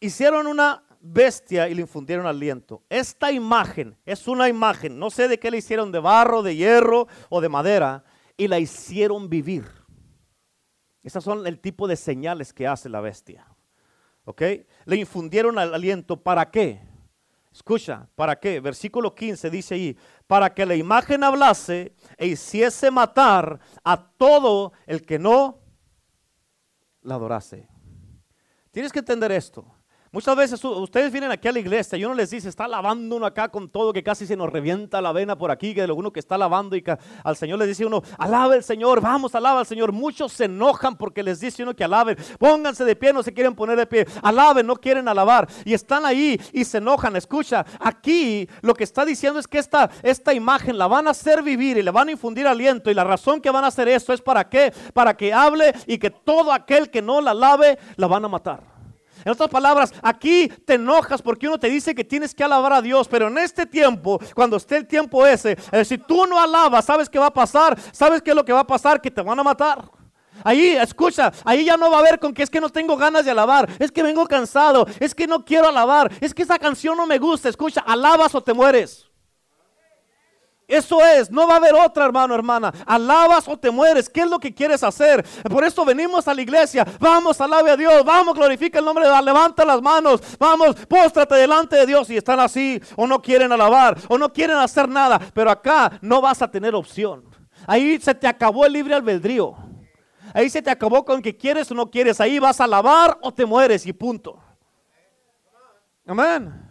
[0.00, 2.82] Hicieron una bestia y le infundieron aliento.
[2.88, 7.08] Esta imagen es una imagen, no sé de qué le hicieron, de barro, de hierro
[7.28, 8.04] o de madera,
[8.36, 9.64] y la hicieron vivir.
[11.02, 13.46] Esas son el tipo de señales que hace la bestia.
[14.24, 14.42] ¿Ok?
[14.84, 16.22] Le infundieron aliento.
[16.22, 16.82] ¿Para qué?
[17.50, 18.60] Escucha, ¿para qué?
[18.60, 25.02] Versículo 15 dice ahí, para que la imagen hablase e hiciese matar a todo el
[25.02, 25.60] que no
[27.02, 27.68] la adorase.
[28.70, 29.66] Tienes que entender esto.
[30.10, 33.26] Muchas veces ustedes vienen aquí a la iglesia y uno les dice, está lavando uno
[33.26, 36.10] acá con todo, que casi se nos revienta la vena por aquí, que de uno
[36.10, 36.84] que está lavando y
[37.24, 39.92] al Señor le dice uno, alaba al Señor, vamos, alaba al Señor.
[39.92, 43.54] Muchos se enojan porque les dice uno que alaben, pónganse de pie, no se quieren
[43.54, 47.14] poner de pie, alaben, no quieren alabar y están ahí y se enojan.
[47.16, 51.42] Escucha, aquí lo que está diciendo es que esta, esta imagen la van a hacer
[51.42, 54.14] vivir y le van a infundir aliento y la razón que van a hacer esto
[54.14, 58.06] es para qué, para que hable y que todo aquel que no la alabe la
[58.06, 58.77] van a matar.
[59.28, 62.80] En otras palabras, aquí te enojas porque uno te dice que tienes que alabar a
[62.80, 66.86] Dios, pero en este tiempo, cuando esté el tiempo ese, eh, si tú no alabas,
[66.86, 67.78] ¿sabes qué va a pasar?
[67.92, 69.02] ¿Sabes qué es lo que va a pasar?
[69.02, 69.84] Que te van a matar.
[70.42, 73.26] Ahí, escucha, ahí ya no va a haber con que es que no tengo ganas
[73.26, 76.96] de alabar, es que vengo cansado, es que no quiero alabar, es que esa canción
[76.96, 77.50] no me gusta.
[77.50, 79.07] Escucha, alabas o te mueres.
[80.68, 82.70] Eso es, no va a haber otra, hermano, hermana.
[82.84, 84.06] Alabas o te mueres.
[84.06, 85.24] ¿Qué es lo que quieres hacer?
[85.48, 86.86] Por eso venimos a la iglesia.
[87.00, 88.04] Vamos, alabe a Dios.
[88.04, 89.24] Vamos, glorifica el nombre de Dios.
[89.24, 90.20] Levanta las manos.
[90.38, 92.10] Vamos, póstrate delante de Dios.
[92.10, 95.18] Y están así, o no quieren alabar, o no quieren hacer nada.
[95.32, 97.24] Pero acá no vas a tener opción.
[97.66, 99.56] Ahí se te acabó el libre albedrío.
[100.34, 102.20] Ahí se te acabó con que quieres o no quieres.
[102.20, 104.38] Ahí vas a alabar o te mueres y punto.
[106.06, 106.68] Amén.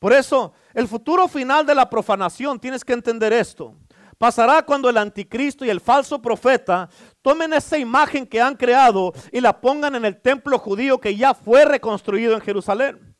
[0.00, 3.76] Por eso el futuro final de la profanación, tienes que entender esto.
[4.18, 6.88] Pasará cuando el anticristo y el falso profeta
[7.22, 11.34] tomen esa imagen que han creado y la pongan en el templo judío que ya
[11.34, 13.12] fue reconstruido en Jerusalén.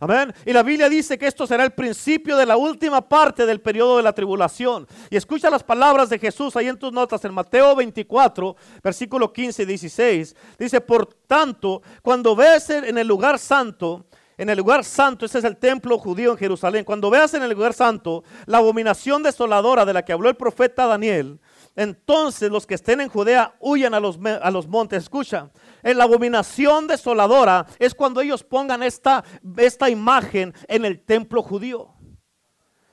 [0.00, 0.32] Amén.
[0.46, 3.96] Y la Biblia dice que esto será el principio de la última parte del periodo
[3.96, 4.86] de la tribulación.
[5.10, 9.64] Y escucha las palabras de Jesús ahí en tus notas, en Mateo 24, versículo 15
[9.64, 10.36] y 16.
[10.56, 14.06] Dice, por tanto, cuando ves en el lugar santo
[14.38, 17.50] en el lugar santo, ese es el templo judío en Jerusalén, cuando veas en el
[17.50, 21.40] lugar santo la abominación desoladora de la que habló el profeta Daniel,
[21.74, 25.02] entonces los que estén en Judea huyan a los, a los montes.
[25.02, 25.50] Escucha,
[25.82, 29.24] en la abominación desoladora es cuando ellos pongan esta,
[29.56, 31.94] esta imagen en el templo judío.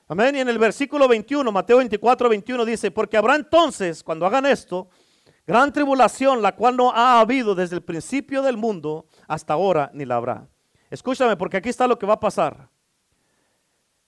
[0.08, 0.36] Amén.
[0.36, 4.88] Y en el versículo 21, Mateo 24, 21 dice, porque habrá entonces, cuando hagan esto,
[5.46, 10.04] gran tribulación, la cual no ha habido desde el principio del mundo hasta ahora, ni
[10.04, 10.48] la habrá.
[10.90, 12.68] Escúchame, porque aquí está lo que va a pasar.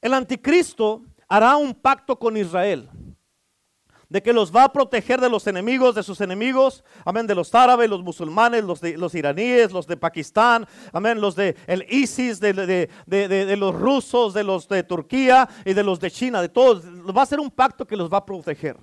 [0.01, 2.88] El anticristo hará un pacto con Israel
[4.09, 7.55] de que los va a proteger de los enemigos, de sus enemigos, amén, de los
[7.55, 12.41] árabes, los musulmanes, los, de, los iraníes, los de Pakistán, amén, los de el ISIS,
[12.41, 16.85] de, de, los rusos, de los de Turquía y de los de China, de todos.
[16.85, 18.79] Va a ser un pacto que los va a proteger.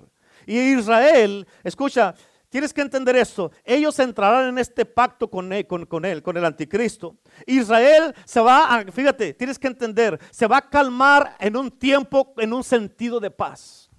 [0.46, 2.14] Y Israel, escucha,
[2.56, 3.52] Tienes que entender esto.
[3.62, 7.18] Ellos entrarán en este pacto con él, con, él, con el anticristo.
[7.46, 12.32] Israel se va a, fíjate, tienes que entender, se va a calmar en un tiempo,
[12.38, 13.90] en un sentido de paz.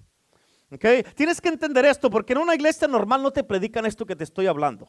[0.72, 1.04] ¿Okay?
[1.14, 4.24] Tienes que entender esto porque en una iglesia normal no te predican esto que te
[4.24, 4.88] estoy hablando.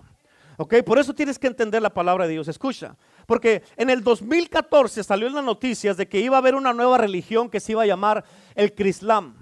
[0.57, 0.77] ¿Ok?
[0.83, 2.47] Por eso tienes que entender la palabra de Dios.
[2.47, 6.73] Escucha, porque en el 2014 salió en las noticias de que iba a haber una
[6.73, 9.35] nueva religión que se iba a llamar el Crislam.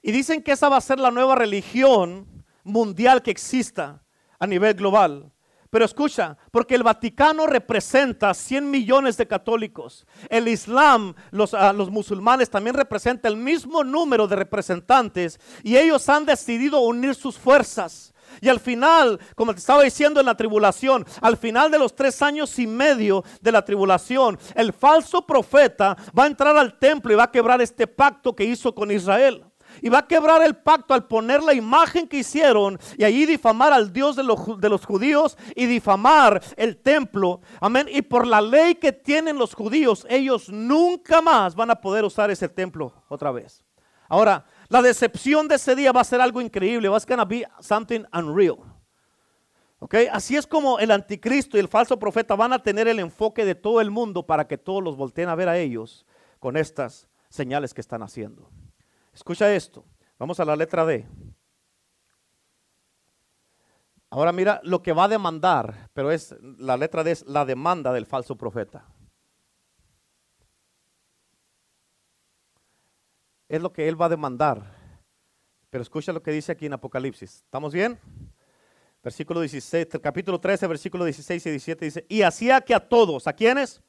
[0.00, 2.35] Y dicen que esa va a ser la nueva religión
[2.66, 4.02] mundial que exista
[4.38, 5.32] a nivel global.
[5.70, 10.06] Pero escucha, porque el Vaticano representa 100 millones de católicos.
[10.30, 16.08] El Islam, los, ah, los musulmanes también representa el mismo número de representantes y ellos
[16.08, 18.14] han decidido unir sus fuerzas.
[18.40, 22.20] Y al final, como te estaba diciendo en la tribulación, al final de los tres
[22.22, 27.16] años y medio de la tribulación, el falso profeta va a entrar al templo y
[27.16, 29.45] va a quebrar este pacto que hizo con Israel
[29.82, 33.72] y va a quebrar el pacto al poner la imagen que hicieron y allí difamar
[33.72, 37.40] al Dios de los, de los judíos y difamar el templo.
[37.60, 37.86] Amén.
[37.90, 42.30] Y por la ley que tienen los judíos, ellos nunca más van a poder usar
[42.30, 43.62] ese templo otra vez.
[44.08, 46.88] Ahora, la decepción de ese día va a ser algo increíble.
[46.88, 48.58] Va a be something unreal.
[49.78, 50.08] Okay?
[50.10, 53.54] Así es como el anticristo y el falso profeta van a tener el enfoque de
[53.54, 56.06] todo el mundo para que todos los volteen a ver a ellos
[56.38, 58.48] con estas señales que están haciendo.
[59.16, 59.82] Escucha esto.
[60.18, 61.06] Vamos a la letra D.
[64.10, 67.94] Ahora mira lo que va a demandar, pero es la letra D es la demanda
[67.94, 68.86] del falso profeta.
[73.48, 74.76] Es lo que él va a demandar.
[75.70, 77.36] Pero escucha lo que dice aquí en Apocalipsis.
[77.36, 77.98] ¿Estamos bien?
[79.02, 83.32] Versículo 16, capítulo 13, versículo 16 y 17 dice, y hacía que a todos, ¿a
[83.32, 83.80] quiénes?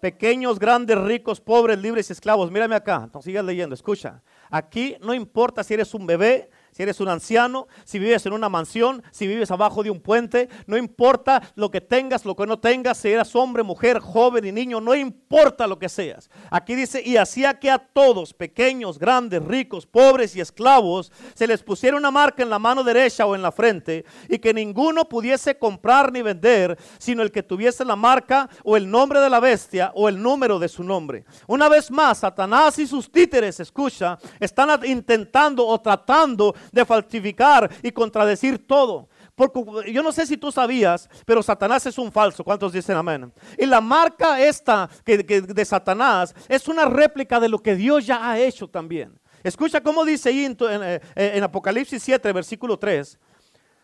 [0.00, 2.50] Pequeños, grandes, ricos, pobres, libres y esclavos.
[2.50, 4.22] Mírame acá, entonces sigas leyendo, escucha.
[4.54, 8.48] Aquí no importa si eres un bebé, si eres un anciano, si vives en una
[8.48, 12.58] mansión, si vives abajo de un puente, no importa lo que tengas, lo que no
[12.58, 16.28] tengas, si eras hombre, mujer, joven y niño, no importa lo que seas.
[16.50, 21.62] Aquí dice, y hacía que a todos, pequeños, grandes, ricos, pobres y esclavos, se les
[21.62, 25.56] pusiera una marca en la mano derecha o en la frente, y que ninguno pudiese
[25.56, 29.92] comprar ni vender, sino el que tuviese la marca o el nombre de la bestia
[29.94, 31.24] o el número de su nombre.
[31.46, 37.92] Una vez más, Satanás y sus títeres, escucha, están intentando o tratando de falsificar y
[37.92, 39.08] contradecir todo.
[39.34, 42.44] Porque yo no sé si tú sabías, pero Satanás es un falso.
[42.44, 43.32] ¿Cuántos dicen amén?
[43.58, 48.30] Y la marca esta que, de Satanás es una réplica de lo que Dios ya
[48.30, 49.18] ha hecho también.
[49.42, 53.18] Escucha cómo dice eh, en Apocalipsis 7, versículo 3.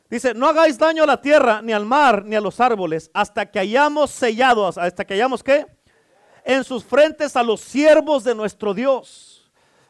[0.08, 3.46] Dice, no hagáis daño a la tierra, ni al mar, ni a los árboles, hasta
[3.46, 5.66] que hayamos sellado, hasta que hayamos qué?
[6.44, 9.29] En sus frentes a los siervos de nuestro Dios.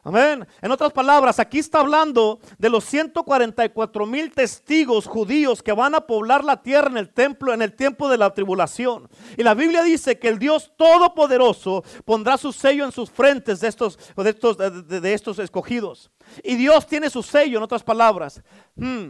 [0.03, 0.47] Amén.
[0.61, 6.01] En otras palabras, aquí está hablando de los 144 mil testigos judíos que van a
[6.01, 9.07] poblar la tierra en el templo en el tiempo de la tribulación.
[9.37, 13.67] Y la Biblia dice que el Dios Todopoderoso pondrá su sello en sus frentes de
[13.67, 16.09] estos, de estos, de, estos escogidos.
[16.43, 18.41] Y Dios tiene su sello, en otras palabras.
[18.75, 19.09] Hmm.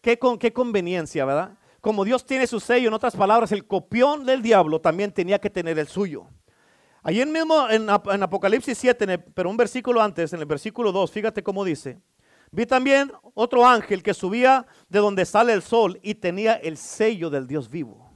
[0.00, 1.58] Qué, con, qué conveniencia, ¿verdad?
[1.80, 5.50] Como Dios tiene su sello, en otras palabras, el copión del diablo también tenía que
[5.50, 6.28] tener el suyo.
[7.02, 11.64] Allí mismo en, Apocalipsis 7, pero un versículo antes, en el versículo 2, fíjate cómo
[11.64, 11.98] dice.
[12.52, 17.30] Vi también otro ángel que subía de donde sale el sol y tenía el sello
[17.30, 18.10] del Dios vivo.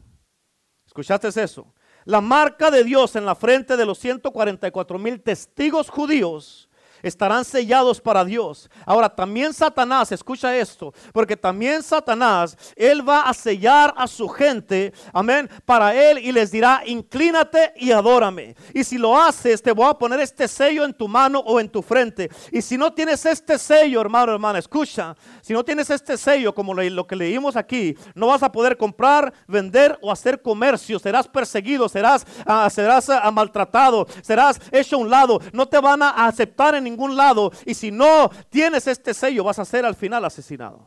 [0.86, 1.72] ¿Escuchaste eso?
[2.04, 6.68] La marca de Dios en la frente de los 144 mil testigos judíos
[7.08, 8.70] estarán sellados para Dios.
[8.86, 14.92] Ahora, también Satanás, escucha esto, porque también Satanás, él va a sellar a su gente,
[15.12, 18.54] amén, para él y les dirá, inclínate y adórame.
[18.72, 21.68] Y si lo haces, te voy a poner este sello en tu mano o en
[21.68, 22.30] tu frente.
[22.50, 26.74] Y si no tienes este sello, hermano, hermana, escucha, si no tienes este sello, como
[26.74, 30.98] lo que leímos aquí, no vas a poder comprar, vender o hacer comercio.
[30.98, 35.40] Serás perseguido, serás, uh, serás uh, maltratado, serás hecho a un lado.
[35.52, 37.52] No te van a aceptar en ningún ningún lado.
[37.66, 40.87] Y si no tienes este sello, vas a ser al final asesinado.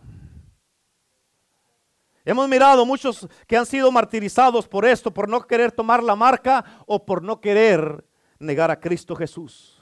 [2.26, 6.66] Hemos mirado muchos que han sido martirizados por esto, por no querer tomar la marca
[6.86, 8.04] o por no querer
[8.38, 9.82] negar a Cristo Jesús.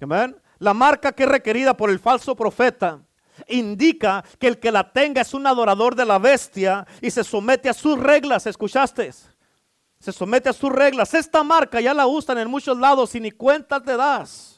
[0.00, 0.36] Amén.
[0.58, 3.00] La marca que es requerida por el falso profeta
[3.48, 7.68] indica que el que la tenga es un adorador de la bestia y se somete
[7.68, 8.46] a sus reglas.
[8.46, 9.10] ¿Escuchaste?
[9.98, 11.14] Se somete a sus reglas.
[11.14, 14.51] Esta marca ya la usan en muchos lados y ni cuenta te das.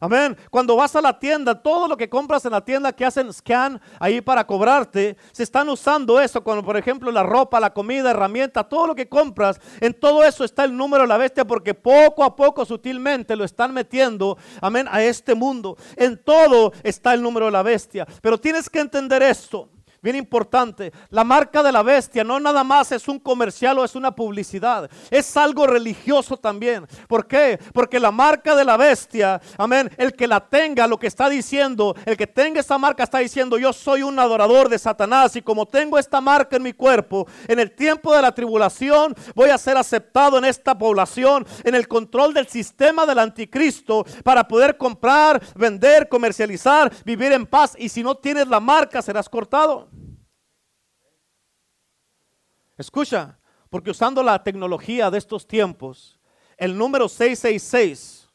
[0.00, 0.36] Amén.
[0.50, 3.80] Cuando vas a la tienda, todo lo que compras en la tienda que hacen scan
[3.98, 6.42] ahí para cobrarte, se están usando eso.
[6.42, 10.44] Cuando, por ejemplo, la ropa, la comida, herramienta, todo lo que compras, en todo eso
[10.44, 14.86] está el número de la bestia porque poco a poco, sutilmente, lo están metiendo, amén,
[14.90, 15.76] a este mundo.
[15.96, 18.06] En todo está el número de la bestia.
[18.20, 19.68] Pero tienes que entender esto.
[20.04, 23.94] Bien importante, la marca de la bestia no nada más es un comercial o es
[23.94, 26.86] una publicidad, es algo religioso también.
[27.08, 27.58] ¿Por qué?
[27.72, 31.96] Porque la marca de la bestia, amén, el que la tenga, lo que está diciendo,
[32.04, 35.64] el que tenga esta marca está diciendo, yo soy un adorador de Satanás y como
[35.64, 39.78] tengo esta marca en mi cuerpo, en el tiempo de la tribulación voy a ser
[39.78, 46.10] aceptado en esta población, en el control del sistema del anticristo para poder comprar, vender,
[46.10, 49.93] comercializar, vivir en paz y si no tienes la marca serás cortado.
[52.76, 53.38] Escucha,
[53.70, 56.18] porque usando la tecnología de estos tiempos,
[56.56, 58.30] el número 666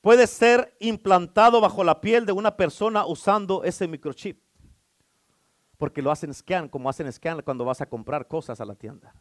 [0.00, 4.40] puede ser implantado bajo la piel de una persona usando ese microchip.
[5.76, 9.14] Porque lo hacen scan, como hacen scan cuando vas a comprar cosas a la tienda.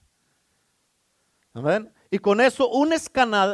[2.12, 2.94] Y con eso un,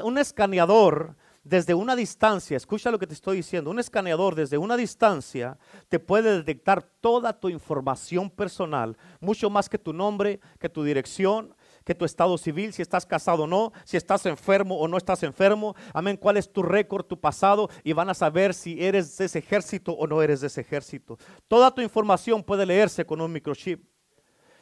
[0.03, 4.77] un escaneador desde una distancia, escucha lo que te estoy diciendo, un escaneador desde una
[4.77, 5.57] distancia
[5.89, 11.53] te puede detectar toda tu información personal, mucho más que tu nombre, que tu dirección,
[11.83, 15.21] que tu estado civil, si estás casado o no, si estás enfermo o no estás
[15.23, 19.25] enfermo, amén, cuál es tu récord, tu pasado, y van a saber si eres de
[19.25, 21.17] ese ejército o no eres de ese ejército.
[21.49, 23.92] Toda tu información puede leerse con un microchip.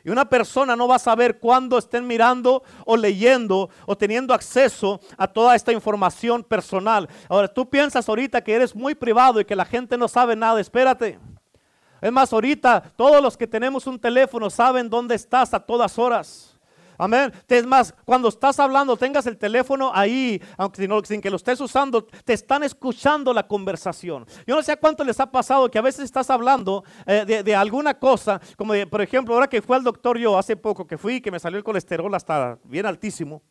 [0.04, 5.00] Y una persona no va a saber cuándo estén mirando o leyendo o teniendo acceso
[5.18, 7.08] a toda esta información personal.
[7.30, 10.60] Ahora, tú piensas ahorita que eres muy privado y que la gente no sabe nada.
[10.60, 11.20] Espérate.
[12.02, 16.51] Es más, ahorita todos los que tenemos un teléfono saben dónde estás a todas horas.
[17.02, 17.34] Amén.
[17.48, 22.06] Es más, cuando estás hablando, tengas el teléfono ahí, aunque sin que lo estés usando,
[22.06, 24.28] te están escuchando la conversación.
[24.46, 27.56] Yo no sé a cuánto les ha pasado que a veces estás hablando eh, de,
[27.56, 31.22] alguna cosa, como por ejemplo, ahora que fue al doctor yo hace poco que fui,
[31.22, 33.42] que me salió el colesterol hasta bien altísimo.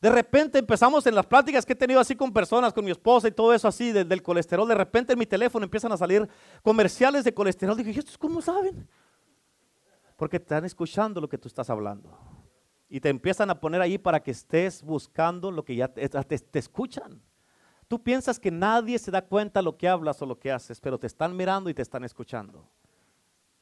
[0.00, 3.28] De repente empezamos en las pláticas que he tenido así con personas, con mi esposa
[3.28, 4.66] y todo eso así del, colesterol.
[4.66, 6.26] De repente en mi teléfono empiezan a salir
[6.62, 7.76] comerciales de colesterol.
[7.76, 8.88] Dije, ¿estos cómo saben?
[10.22, 12.16] Porque están escuchando lo que tú estás hablando.
[12.88, 16.58] Y te empiezan a poner ahí para que estés buscando lo que ya te, te
[16.60, 17.20] escuchan.
[17.88, 20.96] Tú piensas que nadie se da cuenta lo que hablas o lo que haces, pero
[20.96, 22.70] te están mirando y te están escuchando.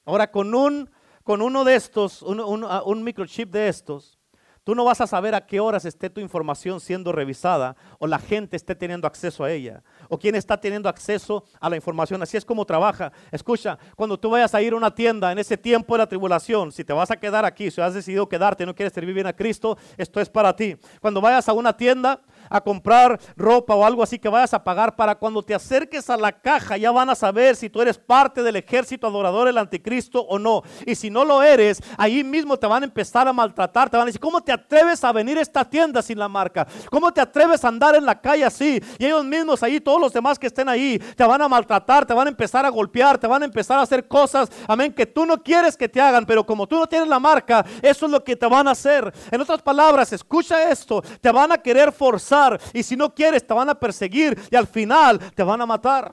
[0.04, 0.90] Ahora, con, un,
[1.24, 4.19] con uno de estos, un, un microchip de estos,
[4.62, 8.18] Tú no vas a saber a qué horas esté tu información siendo revisada o la
[8.18, 12.22] gente esté teniendo acceso a ella o quién está teniendo acceso a la información.
[12.22, 13.10] Así es como trabaja.
[13.32, 16.72] Escucha, cuando tú vayas a ir a una tienda en ese tiempo de la tribulación,
[16.72, 19.32] si te vas a quedar aquí, si has decidido quedarte, no quieres servir bien a
[19.32, 20.76] Cristo, esto es para ti.
[21.00, 22.20] Cuando vayas a una tienda,
[22.50, 26.16] a comprar ropa o algo así que vayas a pagar para cuando te acerques a
[26.16, 30.22] la caja ya van a saber si tú eres parte del ejército adorador del anticristo
[30.22, 30.62] o no.
[30.84, 34.04] Y si no lo eres, ahí mismo te van a empezar a maltratar, te van
[34.04, 36.66] a decir, ¿cómo te atreves a venir a esta tienda sin la marca?
[36.90, 38.82] ¿Cómo te atreves a andar en la calle así?
[38.98, 42.14] Y ellos mismos ahí, todos los demás que estén ahí, te van a maltratar, te
[42.14, 45.26] van a empezar a golpear, te van a empezar a hacer cosas, amén, que tú
[45.26, 48.22] no quieres que te hagan, pero como tú no tienes la marca, eso es lo
[48.22, 49.12] que te van a hacer.
[49.30, 53.54] En otras palabras, escucha esto, te van a querer forzar y si no quieres te
[53.54, 56.12] van a perseguir y al final te van a matar.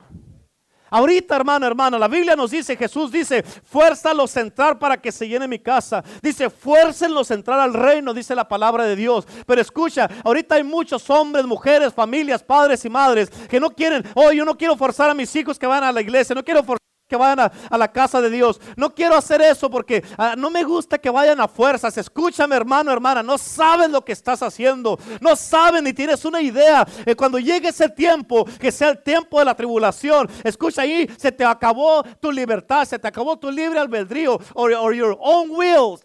[0.90, 5.28] Ahorita, hermano, hermana, la Biblia nos dice, Jesús dice, fuérzalos a entrar para que se
[5.28, 6.04] llene mi casa.
[6.22, 9.28] Dice, fuércenlos a entrar al reino, dice la palabra de Dios.
[9.46, 14.32] Pero escucha, ahorita hay muchos hombres, mujeres, familias, padres y madres que no quieren, oh,
[14.32, 16.87] yo no quiero forzar a mis hijos que van a la iglesia, no quiero forzar
[17.08, 18.60] que vayan a, la casa de Dios.
[18.76, 21.98] No quiero hacer eso porque ah, no me gusta que vayan a fuerzas.
[21.98, 23.24] Escúchame, hermano, hermana.
[23.24, 25.00] No saben lo que estás haciendo.
[25.22, 26.86] No saben ni tienes una idea.
[27.06, 31.32] Eh, cuando llegue ese tiempo, que sea el tiempo de la tribulación, escucha ahí, se
[31.32, 36.00] te acabó tu libertad, se te acabó tu libre albedrío, or your own will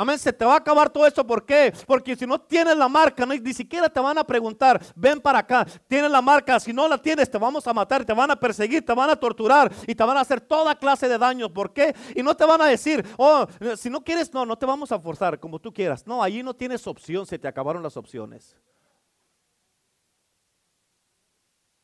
[0.00, 1.26] Amén, se te va a acabar todo esto.
[1.26, 1.74] ¿Por qué?
[1.86, 5.66] Porque si no tienes la marca, ni siquiera te van a preguntar, ven para acá,
[5.86, 6.58] tienes la marca.
[6.58, 9.16] Si no la tienes, te vamos a matar, te van a perseguir, te van a
[9.16, 11.50] torturar y te van a hacer toda clase de daños.
[11.50, 11.94] ¿Por qué?
[12.16, 13.46] Y no te van a decir, oh,
[13.76, 16.06] si no quieres, no, no te vamos a forzar como tú quieras.
[16.06, 18.56] No, allí no tienes opción, se te acabaron las opciones.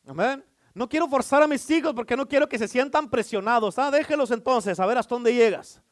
[0.06, 0.42] Amén.
[0.72, 3.78] No quiero forzar a mis hijos porque no quiero que se sientan presionados.
[3.78, 5.82] Ah, déjelos entonces, a ver hasta dónde llegas.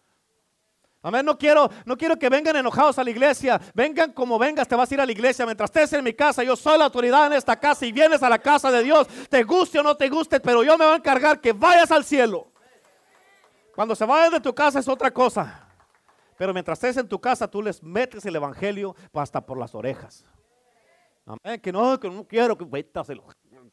[1.04, 1.24] Amén.
[1.26, 3.60] No quiero, no quiero que vengan enojados a la iglesia.
[3.74, 5.44] Vengan como vengas, te vas a ir a la iglesia.
[5.44, 8.28] Mientras estés en mi casa, yo soy la autoridad en esta casa y vienes a
[8.30, 9.06] la casa de Dios.
[9.28, 12.06] Te guste o no te guste, pero yo me voy a encargar que vayas al
[12.06, 12.50] cielo.
[13.74, 15.68] Cuando se vayan de tu casa es otra cosa.
[16.38, 20.24] Pero mientras estés en tu casa, tú les metes el evangelio hasta por las orejas.
[21.26, 21.60] Amén.
[21.60, 22.64] Que no, que no quiero, que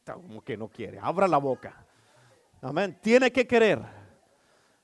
[0.03, 0.99] como que no quiere.
[1.01, 1.85] Abra la boca.
[2.61, 2.99] Amén.
[3.01, 3.79] Tiene que querer.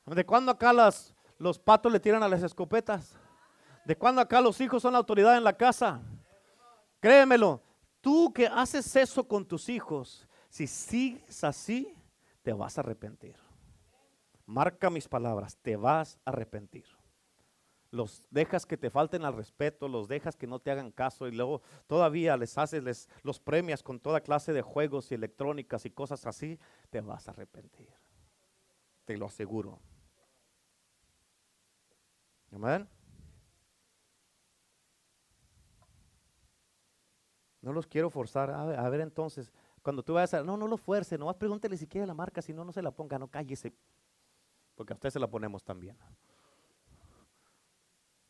[0.06, 3.16] ¿De cuándo acá las los patos le tiran a las escopetas.
[3.86, 6.02] ¿De cuándo acá los hijos son la autoridad en la casa?
[7.00, 7.62] Créemelo,
[8.02, 11.96] tú que haces eso con tus hijos, si sigues así,
[12.42, 13.36] te vas a arrepentir.
[14.46, 16.86] Marca mis palabras, te vas a arrepentir.
[17.92, 21.32] Los dejas que te falten al respeto, los dejas que no te hagan caso y
[21.32, 25.92] luego todavía les haces, les, los premias con toda clase de juegos y electrónicas y
[25.92, 26.60] cosas así,
[26.90, 27.90] te vas a arrepentir.
[29.06, 29.80] Te lo aseguro.
[32.52, 32.88] Amén.
[37.62, 38.50] No los quiero forzar.
[38.50, 40.44] A ver, entonces, cuando tú vayas a...
[40.44, 42.92] No, no lo fuerce, nomás pregúntele si quiere la marca, si no, no se la
[42.92, 43.74] ponga, no cállese.
[44.76, 45.98] Porque a usted se la ponemos también.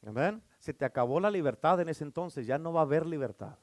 [0.05, 0.41] Amén.
[0.59, 3.57] Se te acabó la libertad en ese entonces, ya no va a haber libertad.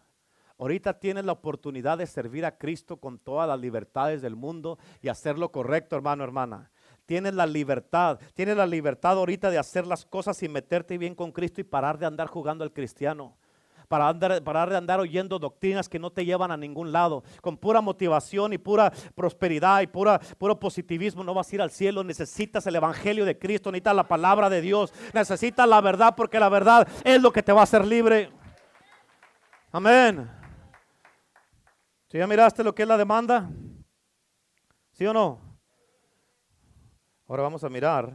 [0.58, 5.08] Ahorita tienes la oportunidad de servir a Cristo con todas las libertades del mundo y
[5.08, 6.70] hacer lo correcto, hermano, hermana.
[7.06, 11.32] Tienes la libertad, tienes la libertad ahorita de hacer las cosas y meterte bien con
[11.32, 13.36] Cristo y parar de andar jugando al cristiano.
[13.88, 17.22] Para andar, parar de andar oyendo doctrinas que no te llevan a ningún lado.
[17.42, 21.70] Con pura motivación y pura prosperidad y pura, puro positivismo no vas a ir al
[21.70, 22.02] cielo.
[22.02, 26.48] Necesitas el Evangelio de Cristo, necesitas la palabra de Dios, necesitas la verdad porque la
[26.48, 28.30] verdad es lo que te va a hacer libre.
[29.70, 30.30] Amén.
[32.08, 33.50] ¿Si ya miraste lo que es la demanda?
[34.92, 35.43] ¿Sí o no?
[37.26, 38.14] Ahora vamos a mirar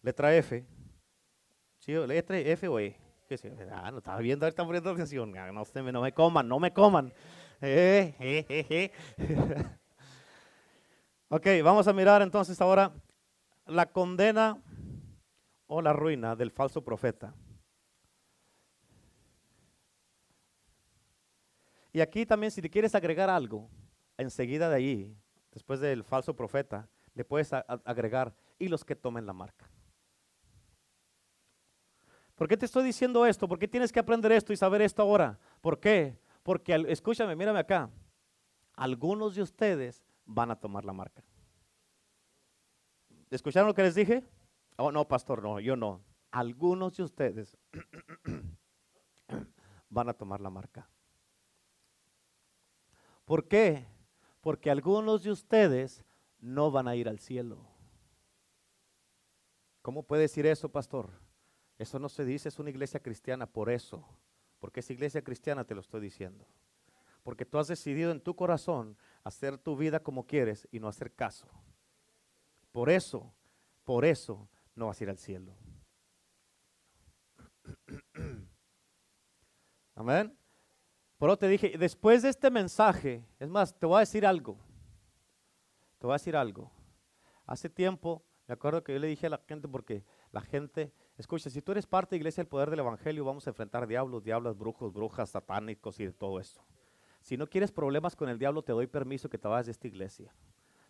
[0.00, 0.64] letra F.
[1.78, 1.92] ¿Sí?
[1.92, 2.96] ¿Letra F o E?
[3.70, 5.36] Ah, no estaba viendo, está poniendo atención.
[5.36, 7.12] Ah, no, me, no me coman, no me coman.
[7.60, 8.92] Eh, eh, eh,
[11.28, 12.92] ok, vamos a mirar entonces ahora
[13.66, 14.62] la condena
[15.66, 17.34] o la ruina del falso profeta.
[21.92, 23.68] Y aquí también si te quieres agregar algo,
[24.16, 25.16] enseguida de ahí,
[25.50, 29.68] después del falso profeta, le puedes agregar y los que tomen la marca.
[32.34, 33.48] ¿Por qué te estoy diciendo esto?
[33.48, 35.38] ¿Por qué tienes que aprender esto y saber esto ahora?
[35.62, 36.18] ¿Por qué?
[36.42, 37.90] Porque, escúchame, mírame acá.
[38.74, 41.24] Algunos de ustedes van a tomar la marca.
[43.30, 44.22] ¿Escucharon lo que les dije?
[44.76, 46.04] Oh, no, pastor, no, yo no.
[46.30, 47.56] Algunos de ustedes
[49.88, 50.86] van a tomar la marca.
[53.24, 53.86] ¿Por qué?
[54.42, 56.04] Porque algunos de ustedes
[56.38, 57.58] no van a ir al cielo.
[59.82, 61.10] ¿Cómo puede decir eso, pastor?
[61.78, 64.04] Eso no se dice, es una iglesia cristiana, por eso.
[64.58, 66.46] Porque es iglesia cristiana, te lo estoy diciendo.
[67.22, 71.12] Porque tú has decidido en tu corazón hacer tu vida como quieres y no hacer
[71.12, 71.46] caso.
[72.72, 73.32] Por eso,
[73.84, 75.54] por eso no vas a ir al cielo.
[79.94, 80.36] Amén.
[81.18, 84.58] Por eso te dije, después de este mensaje, es más, te voy a decir algo.
[85.98, 86.70] Te voy a decir algo.
[87.46, 91.50] Hace tiempo, me acuerdo que yo le dije a la gente, porque la gente, escucha,
[91.50, 94.56] si tú eres parte de Iglesia del Poder del Evangelio, vamos a enfrentar diablos, diablas,
[94.56, 96.62] brujos, brujas, satánicos y de todo esto.
[97.22, 99.88] Si no quieres problemas con el diablo, te doy permiso que te vayas de esta
[99.88, 100.32] iglesia.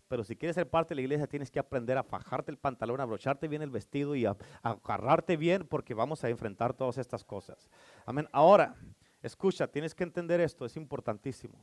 [0.09, 3.01] Pero si quieres ser parte de la iglesia, tienes que aprender a fajarte el pantalón,
[3.01, 7.25] a abrocharte bien el vestido y a, agarrarte bien, porque vamos a enfrentar todas estas
[7.25, 7.69] cosas.
[8.05, 8.29] Amén.
[8.33, 8.77] Ahora,
[9.23, 11.59] escucha, tienes que entender esto, es importantísimo.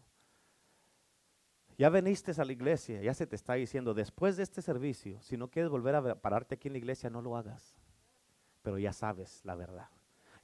[1.84, 5.36] Ya veniste a la iglesia, ya se te está diciendo, después de este servicio, si
[5.36, 7.76] no quieres volver a pararte aquí en la iglesia, no lo hagas.
[8.62, 9.90] Pero ya sabes la verdad.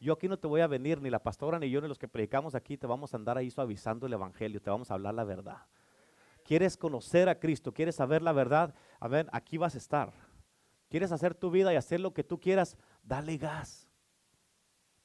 [0.02, 2.10] Yo aquí no te voy a venir, ni la pastora, ni yo, ni los que
[2.10, 5.24] predicamos aquí, te vamos a andar ahí suavizando el evangelio, te vamos a hablar la
[5.24, 5.66] verdad.
[6.44, 7.74] ¿Quieres conocer a Cristo?
[7.74, 8.76] ¿Quieres saber la verdad?
[9.00, 10.12] A ver, aquí vas a estar.
[10.90, 12.76] ¿Quieres hacer tu vida y hacer lo que tú quieras?
[13.02, 13.88] Dale gas.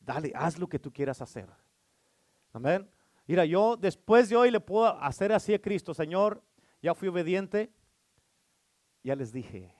[0.00, 1.48] Dale, haz lo que tú quieras hacer.
[2.52, 2.90] Amén.
[3.26, 6.42] Mira, yo después de hoy le puedo hacer así a Cristo, Señor,
[6.82, 7.72] ya fui obediente,
[9.02, 9.74] ya les dije.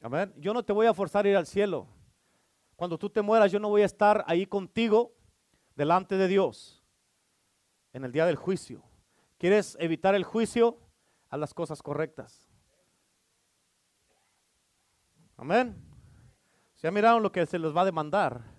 [0.00, 0.32] Amén.
[0.38, 1.86] Yo no te voy a forzar a ir al cielo.
[2.76, 5.12] Cuando tú te mueras, yo no voy a estar ahí contigo
[5.74, 6.84] delante de Dios
[7.92, 8.82] en el día del juicio.
[9.36, 10.78] ¿Quieres evitar el juicio?
[11.28, 12.48] Haz las cosas correctas.
[15.36, 15.76] Amén.
[16.80, 18.57] Ya miraron lo que se les va a demandar.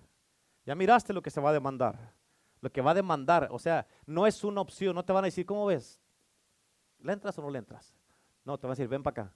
[0.70, 2.14] Ya miraste lo que se va a demandar.
[2.62, 5.26] Lo que va a demandar, o sea, no es una opción, no te van a
[5.26, 6.00] decir, ¿cómo ves?
[7.00, 7.96] ¿Le entras o no le entras?
[8.46, 9.34] No, te van a decir, ven para acá.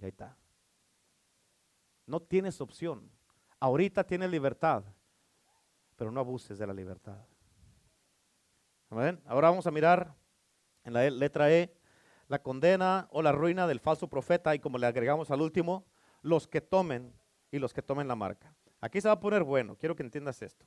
[0.00, 0.36] Y ahí está.
[2.06, 3.10] No tienes opción.
[3.58, 4.84] Ahorita tienes libertad,
[5.96, 7.18] pero no abuses de la libertad.
[8.90, 10.14] Ahora vamos a mirar
[10.84, 11.76] en la letra E
[12.28, 15.84] la condena o la ruina del falso profeta y como le agregamos al último,
[16.22, 17.12] los que tomen
[17.50, 18.54] y los que tomen la marca.
[18.80, 20.66] Aquí se va a poner bueno, quiero que entiendas esto.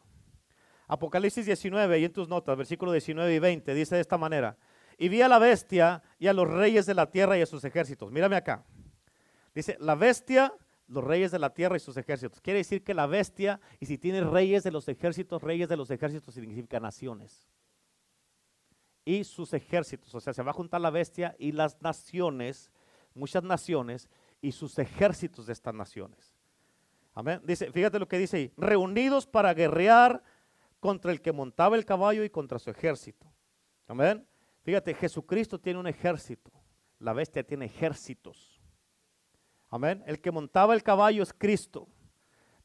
[0.88, 4.58] Apocalipsis 19, y en tus notas, versículo 19 y 20, dice de esta manera,
[4.98, 7.64] y vi a la bestia y a los reyes de la tierra y a sus
[7.64, 8.12] ejércitos.
[8.12, 8.64] Mírame acá.
[9.56, 10.54] Dice, la bestia,
[10.88, 12.42] los reyes de la tierra y sus ejércitos.
[12.42, 15.90] Quiere decir que la bestia, y si tiene reyes de los ejércitos, reyes de los
[15.90, 17.48] ejércitos significa naciones.
[19.06, 22.72] Y sus ejércitos, o sea, se va a juntar la bestia y las naciones,
[23.14, 24.10] muchas naciones,
[24.42, 26.33] y sus ejércitos de estas naciones.
[27.14, 27.42] Amén.
[27.44, 30.24] Dice, fíjate lo que dice ahí, reunidos para guerrear
[30.80, 33.32] contra el que montaba el caballo y contra su ejército.
[33.88, 34.26] Amén.
[34.64, 36.52] Fíjate, Jesucristo tiene un ejército,
[37.00, 38.62] la bestia tiene ejércitos.
[39.70, 40.04] Amén.
[40.08, 41.88] El que montaba el caballo es Cristo.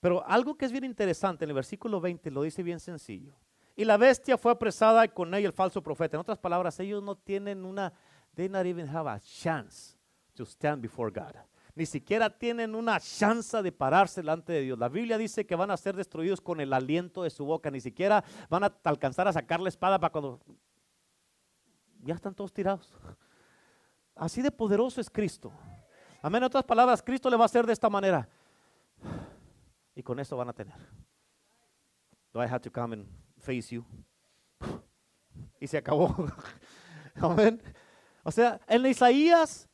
[0.01, 3.35] Pero algo que es bien interesante en el versículo 20 lo dice bien sencillo.
[3.75, 6.17] Y la bestia fue apresada y con ella el falso profeta.
[6.17, 7.93] En otras palabras, ellos no tienen una,
[8.35, 9.97] they not even have a chance
[10.35, 11.35] to stand before God
[11.79, 14.77] ni siquiera tienen una chance de pararse delante de Dios.
[14.81, 17.81] La Biblia dice que van a ser destruidos con el aliento de su boca, ni
[17.81, 20.41] siquiera van a alcanzar a sacar la espada para cuando
[22.03, 22.93] ya están todos tirados.
[24.17, 25.53] Así de poderoso es Cristo.
[26.21, 26.43] Amén.
[26.43, 28.29] En otras palabras, Cristo le va a hacer de esta manera.
[29.95, 30.75] Y con eso van a tener.
[32.33, 33.07] Do I have to come and
[33.39, 33.85] face you?
[35.61, 36.27] Y se acabó.
[37.15, 37.63] Amén.
[38.25, 39.68] O sea, en Isaías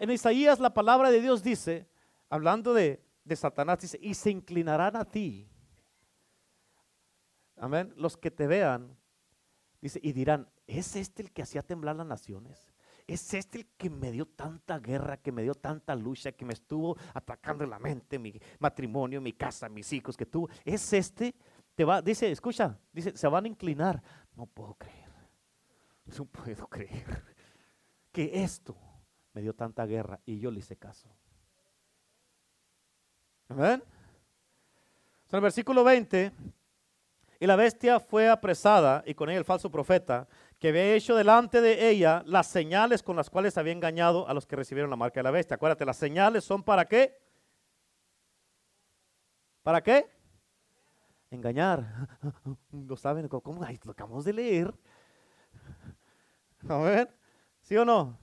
[0.00, 1.86] en Isaías la palabra de Dios dice,
[2.30, 3.04] hablando de,
[3.36, 5.46] Satanás, dice, y se inclinarán a ti.
[7.56, 7.92] Amén.
[7.96, 8.96] Los que te vean,
[9.82, 12.72] dice, y dirán, ¿es este el que hacía temblar las naciones?
[13.06, 16.54] ¿Es este el que me dio tanta guerra, que me dio tanta lucha, que me
[16.54, 21.34] estuvo atacando la mente, mi matrimonio, mi casa, mis hijos, que tú, ¿es este?
[21.74, 24.02] Te va, dice, escucha, dice, se van a inclinar.
[24.34, 25.10] No puedo creer.
[26.18, 27.22] No puedo creer
[28.10, 28.89] que esto
[29.32, 31.08] me dio tanta guerra y yo le hice caso.
[33.48, 33.82] Amén.
[35.28, 36.32] En el versículo 20,
[37.38, 40.28] y la bestia fue apresada y con ella el falso profeta,
[40.58, 44.46] que había hecho delante de ella las señales con las cuales había engañado a los
[44.46, 45.54] que recibieron la marca de la bestia.
[45.54, 47.18] Acuérdate, las señales son para qué?
[49.62, 50.10] ¿Para qué?
[51.30, 52.08] Engañar.
[52.72, 53.26] ¿Lo saben?
[53.28, 53.64] ¿Cómo?
[53.64, 54.74] Ay, lo acabamos de leer.
[56.68, 57.16] A ver,
[57.62, 58.18] ¿sí o no?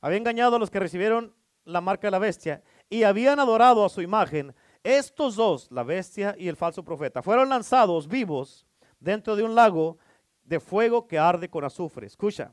[0.00, 1.34] Había engañado a los que recibieron
[1.64, 4.54] la marca de la bestia y habían adorado a su imagen.
[4.82, 8.66] Estos dos, la bestia y el falso profeta, fueron lanzados vivos
[9.00, 9.98] dentro de un lago
[10.44, 12.06] de fuego que arde con azufre.
[12.06, 12.52] Escucha,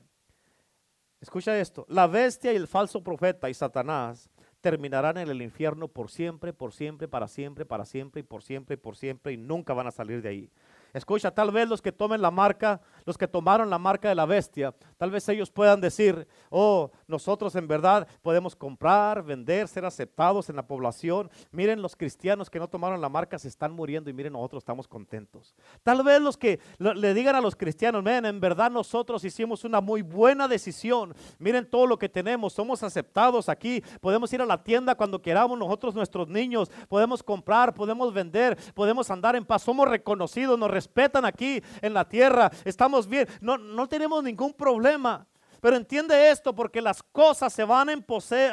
[1.22, 1.86] escucha esto.
[1.88, 4.30] La bestia y el falso profeta y Satanás
[4.60, 8.74] terminarán en el infierno por siempre, por siempre, para siempre, para siempre y por siempre
[8.74, 10.52] y por siempre y nunca van a salir de ahí.
[10.96, 14.26] Escucha, tal vez los que tomen la marca, los que tomaron la marca de la
[14.26, 20.50] bestia, tal vez ellos puedan decir, oh, nosotros en verdad podemos comprar, vender, ser aceptados
[20.50, 21.30] en la población.
[21.52, 24.88] Miren, los cristianos que no tomaron la marca se están muriendo y miren, nosotros estamos
[24.88, 25.54] contentos.
[25.84, 29.82] Tal vez los que le digan a los cristianos, miren, en verdad nosotros hicimos una
[29.82, 31.14] muy buena decisión.
[31.40, 35.60] Miren todo lo que tenemos, somos aceptados aquí, podemos ir a la tienda cuando queramos,
[35.60, 41.26] nosotros nuestros niños, podemos comprar, podemos vender, podemos andar en paz, somos reconocidos, nos respetan
[41.26, 45.28] aquí en la tierra, estamos bien, no, no tenemos ningún problema.
[45.62, 47.94] Pero entiende esto porque las cosas se van, a,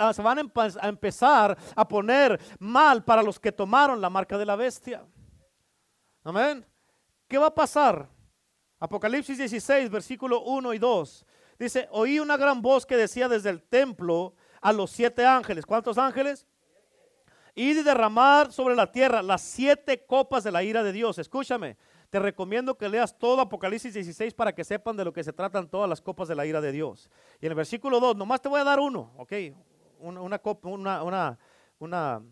[0.00, 4.46] ah, se van a empezar a poner mal para los que tomaron la marca de
[4.46, 5.04] la bestia.
[6.24, 6.64] Amén.
[7.28, 8.08] ¿Qué va a pasar?
[8.80, 11.26] Apocalipsis 16, versículo 1 y 2.
[11.58, 15.66] Dice, oí una gran voz que decía desde el templo a los siete ángeles.
[15.66, 16.46] ¿Cuántos ángeles?
[17.54, 21.18] Y derramar sobre la tierra las siete copas de la ira de Dios.
[21.18, 21.76] Escúchame,
[22.12, 25.66] te recomiendo que leas todo Apocalipsis 16 para que sepan de lo que se tratan
[25.66, 27.08] todas las copas de la ira de Dios.
[27.40, 29.32] Y en el versículo 2, nomás te voy a dar uno, ¿ok?
[29.98, 31.38] Una, copa, una, una,
[31.78, 32.22] una,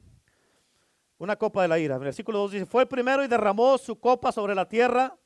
[1.17, 1.95] una copa de la ira.
[1.95, 5.17] En el versículo 2 dice, fue el primero y derramó su copa sobre la tierra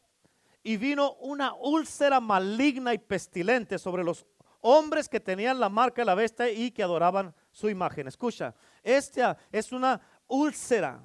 [0.63, 4.25] y vino una úlcera maligna y pestilente sobre los
[4.61, 8.07] hombres que tenían la marca de la bestia y que adoraban su imagen.
[8.07, 11.05] Escucha, esta es una úlcera,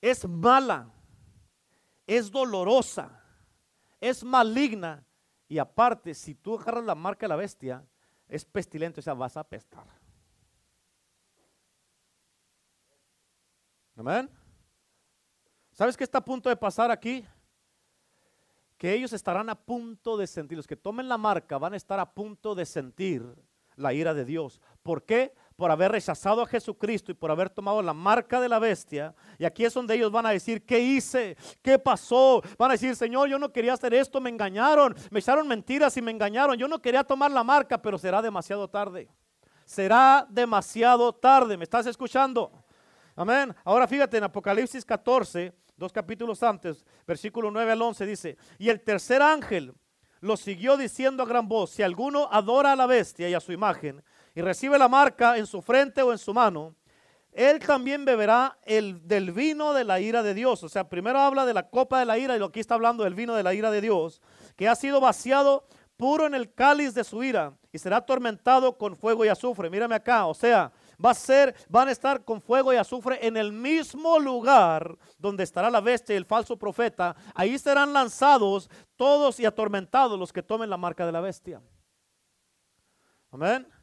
[0.00, 0.94] es mala
[2.08, 3.22] es dolorosa,
[4.00, 5.04] es maligna
[5.46, 7.86] y aparte, si tú agarras la marca de la bestia,
[8.26, 9.86] es pestilente, o sea, vas a apestar.
[13.94, 14.30] Amén.
[15.72, 17.26] ¿Sabes qué está a punto de pasar aquí?
[18.78, 22.00] Que ellos estarán a punto de sentir, los que tomen la marca van a estar
[22.00, 23.22] a punto de sentir
[23.76, 24.62] la ira de Dios.
[24.82, 25.34] ¿Por qué?
[25.58, 29.12] Por haber rechazado a Jesucristo y por haber tomado la marca de la bestia.
[29.38, 31.36] Y aquí es donde ellos van a decir, ¿qué hice?
[31.60, 32.40] ¿Qué pasó?
[32.56, 36.00] Van a decir, Señor, yo no quería hacer esto, me engañaron, me echaron mentiras y
[36.00, 36.56] me engañaron.
[36.56, 39.08] Yo no quería tomar la marca, pero será demasiado tarde.
[39.64, 41.56] Será demasiado tarde.
[41.56, 42.52] ¿Me estás escuchando?
[43.16, 43.52] Amén.
[43.64, 48.80] Ahora fíjate en Apocalipsis 14, dos capítulos antes, versículo 9 al 11 dice, y el
[48.80, 49.74] tercer ángel
[50.20, 53.52] lo siguió diciendo a gran voz, si alguno adora a la bestia y a su
[53.52, 54.02] imagen,
[54.38, 56.76] y recibe la marca en su frente o en su mano,
[57.32, 60.62] él también beberá el, del vino de la ira de Dios.
[60.62, 63.16] O sea, primero habla de la copa de la ira y aquí está hablando del
[63.16, 64.22] vino de la ira de Dios,
[64.54, 65.66] que ha sido vaciado
[65.96, 69.68] puro en el cáliz de su ira y será atormentado con fuego y azufre.
[69.70, 70.70] Mírame acá, o sea,
[71.04, 75.42] va a ser, van a estar con fuego y azufre en el mismo lugar donde
[75.42, 77.16] estará la bestia y el falso profeta.
[77.34, 81.60] Ahí serán lanzados todos y atormentados los que tomen la marca de la bestia.
[83.32, 83.77] Amén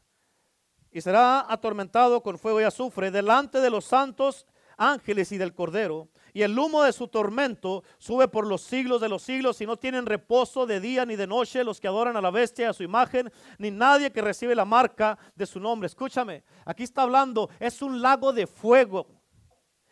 [0.95, 6.07] y será atormentado con fuego y azufre delante de los santos ángeles y del Cordero.
[6.33, 9.75] Y el humo de su tormento sube por los siglos de los siglos y no
[9.75, 12.73] tienen reposo de día ni de noche los que adoran a la bestia y a
[12.73, 15.87] su imagen, ni nadie que recibe la marca de su nombre.
[15.87, 19.05] Escúchame, aquí está hablando, es un lago de fuego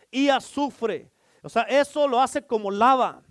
[0.10, 1.12] y azufre.
[1.41, 3.22] O sea, eso lo hace como lava.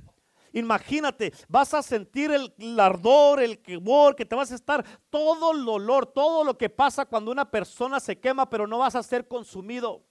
[0.53, 5.65] Imagínate, vas a sentir el, ardor, el quemor, que te vas a estar todo el
[5.65, 9.27] dolor, todo lo que pasa cuando una persona se quema, pero no vas a ser
[9.27, 10.05] consumido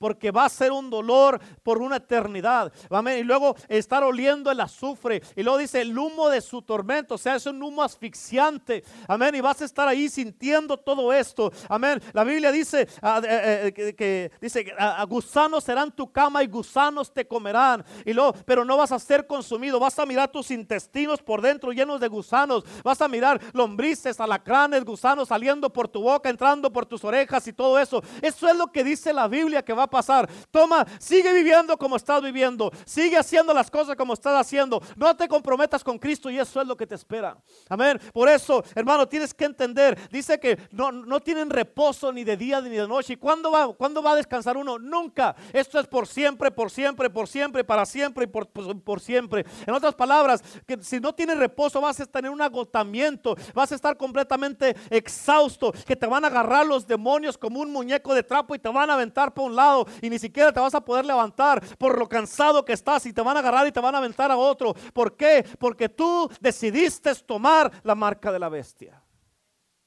[0.00, 2.72] porque va a ser un dolor por una eternidad.
[2.88, 3.18] Amén.
[3.18, 5.22] Y luego estar oliendo el azufre.
[5.36, 7.16] Y luego dice el humo de su tormento.
[7.16, 8.82] O sea, es un humo asfixiante.
[9.06, 9.34] Amén.
[9.34, 11.52] Y vas a estar ahí sintiendo todo esto.
[11.68, 12.00] Amén.
[12.14, 17.12] La Biblia dice ah, eh, eh, que, dice a, gusanos serán tu cama y gusanos
[17.12, 17.84] te comerán.
[18.06, 19.78] Y luego, pero no vas a ser consumido.
[19.78, 22.64] Vas a mirar tus intestinos por dentro llenos de gusanos.
[22.82, 27.52] Vas a mirar lombrices, alacranes, gusanos saliendo por tu boca, entrando por tus orejas y
[27.52, 28.02] todo eso.
[28.22, 30.28] Eso es lo que dice la Biblia que va a pasar.
[30.50, 32.70] Toma, sigue viviendo como estás viviendo.
[32.84, 34.80] Sigue haciendo las cosas como estás haciendo.
[34.96, 37.36] No te comprometas con Cristo y eso es lo que te espera.
[37.68, 38.00] Amén.
[38.12, 39.98] Por eso, hermano, tienes que entender.
[40.10, 43.14] Dice que no, no tienen reposo ni de día ni de noche.
[43.14, 44.78] ¿Y cuándo va, cuándo va a descansar uno?
[44.78, 45.34] Nunca.
[45.52, 49.44] Esto es por siempre, por siempre, por siempre, para siempre y por, por, siempre.
[49.66, 53.36] En otras palabras, que si no tienes reposo vas a tener un agotamiento.
[53.54, 55.72] Vas a estar completamente exhausto.
[55.72, 58.90] Que te van a agarrar los demonios como un muñeco de trapo y te van
[58.90, 62.08] a aventar por un lado y ni siquiera te vas a poder levantar por lo
[62.08, 64.74] cansado que estás y te van a agarrar y te van a aventar a otro.
[64.92, 65.44] ¿Por qué?
[65.58, 69.02] Porque tú decidiste tomar la marca de la bestia.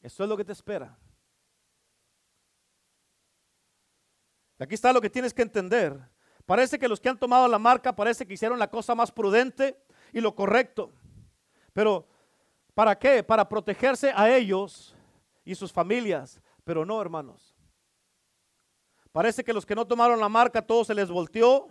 [0.01, 0.97] Eso es lo que te espera.
[4.59, 5.99] Aquí está lo que tienes que entender.
[6.45, 9.81] Parece que los que han tomado la marca parece que hicieron la cosa más prudente
[10.11, 10.91] y lo correcto.
[11.73, 12.07] Pero
[12.73, 13.23] ¿para qué?
[13.23, 14.95] Para protegerse a ellos
[15.45, 16.41] y sus familias.
[16.63, 17.52] Pero no, hermanos.
[19.13, 21.67] Parece que los que no tomaron la marca, todo se les volteó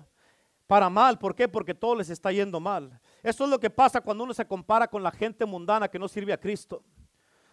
[0.69, 1.19] para mal.
[1.19, 1.49] ¿Por qué?
[1.49, 3.01] Porque todo les está yendo mal.
[3.21, 6.07] Eso es lo que pasa cuando uno se compara con la gente mundana que no
[6.07, 6.85] sirve a Cristo.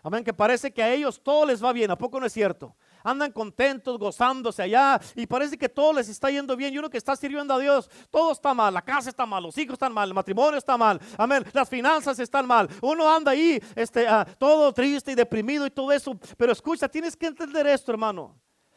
[0.04, 1.90] Amén, que parece que a ellos todo les va bien.
[1.90, 2.76] ¿A poco no es cierto?
[3.04, 6.72] Andan contentos, gozándose allá y parece que todo les está yendo bien.
[6.72, 8.72] Y uno que está sirviendo a Dios, todo está mal.
[8.72, 11.02] La casa está mal, los hijos están mal, el matrimonio está mal.
[11.18, 12.70] Amén, las finanzas están mal.
[12.80, 16.16] Uno anda ahí este, ah, todo triste y deprimido y todo eso.
[16.38, 18.36] Pero escucha, tienes que entender esto, hermano.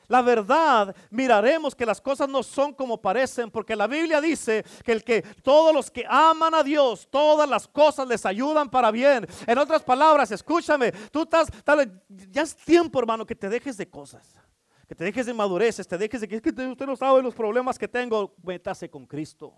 [0.09, 4.93] La verdad, miraremos que las cosas no son como parecen, porque la Biblia dice que
[4.93, 9.27] el que todos los que aman a Dios, todas las cosas les ayudan para bien.
[9.47, 11.49] En otras palabras, escúchame, tú estás,
[12.31, 14.35] ya es tiempo, hermano, que te dejes de cosas,
[14.89, 17.79] que te dejes de madureces, te dejes de que, que usted no sabe los problemas
[17.79, 19.55] que tengo, métase con Cristo.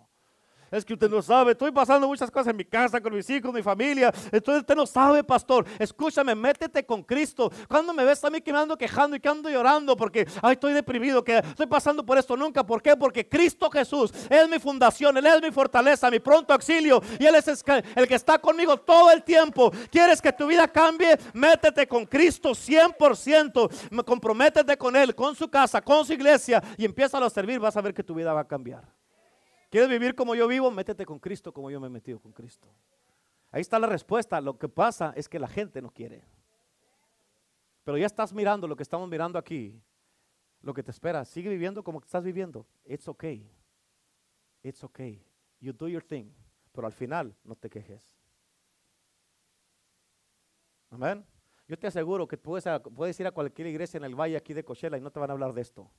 [0.74, 3.54] Es que usted no sabe, estoy pasando muchas cosas en mi casa, con mis hijos,
[3.54, 4.12] mi familia.
[4.32, 5.64] Entonces usted no sabe, pastor.
[5.78, 7.52] Escúchame, métete con Cristo.
[7.68, 10.54] Cuando me ves a mí que me ando quejando y que ando llorando porque ay,
[10.54, 12.66] estoy deprimido, que estoy pasando por esto nunca.
[12.66, 12.96] ¿Por qué?
[12.96, 17.00] Porque Cristo Jesús es mi fundación, Él es mi fortaleza, mi pronto auxilio.
[17.20, 19.70] Y Él es el que está conmigo todo el tiempo.
[19.92, 21.16] ¿Quieres que tu vida cambie?
[21.34, 24.04] Métete con Cristo 100%.
[24.04, 27.60] Comprométete con Él, con su casa, con su iglesia y empieza a servir.
[27.60, 29.03] Vas a ver que tu vida va a cambiar.
[29.74, 30.70] ¿Quieres vivir como yo vivo?
[30.70, 32.68] Métete con Cristo como yo me he metido con Cristo.
[33.50, 34.40] Ahí está la respuesta.
[34.40, 36.22] Lo que pasa es que la gente no quiere.
[37.82, 39.82] Pero ya estás mirando lo que estamos mirando aquí.
[40.60, 41.24] Lo que te espera.
[41.24, 42.64] Sigue viviendo como estás viviendo.
[42.84, 43.50] It's okay.
[44.62, 45.20] It's okay.
[45.58, 46.30] You do your thing.
[46.70, 48.16] Pero al final no te quejes.
[50.88, 51.26] Amén.
[51.66, 52.64] Yo te aseguro que puedes,
[52.94, 55.30] puedes ir a cualquier iglesia en el valle aquí de Coachella y no te van
[55.30, 55.90] a hablar de esto.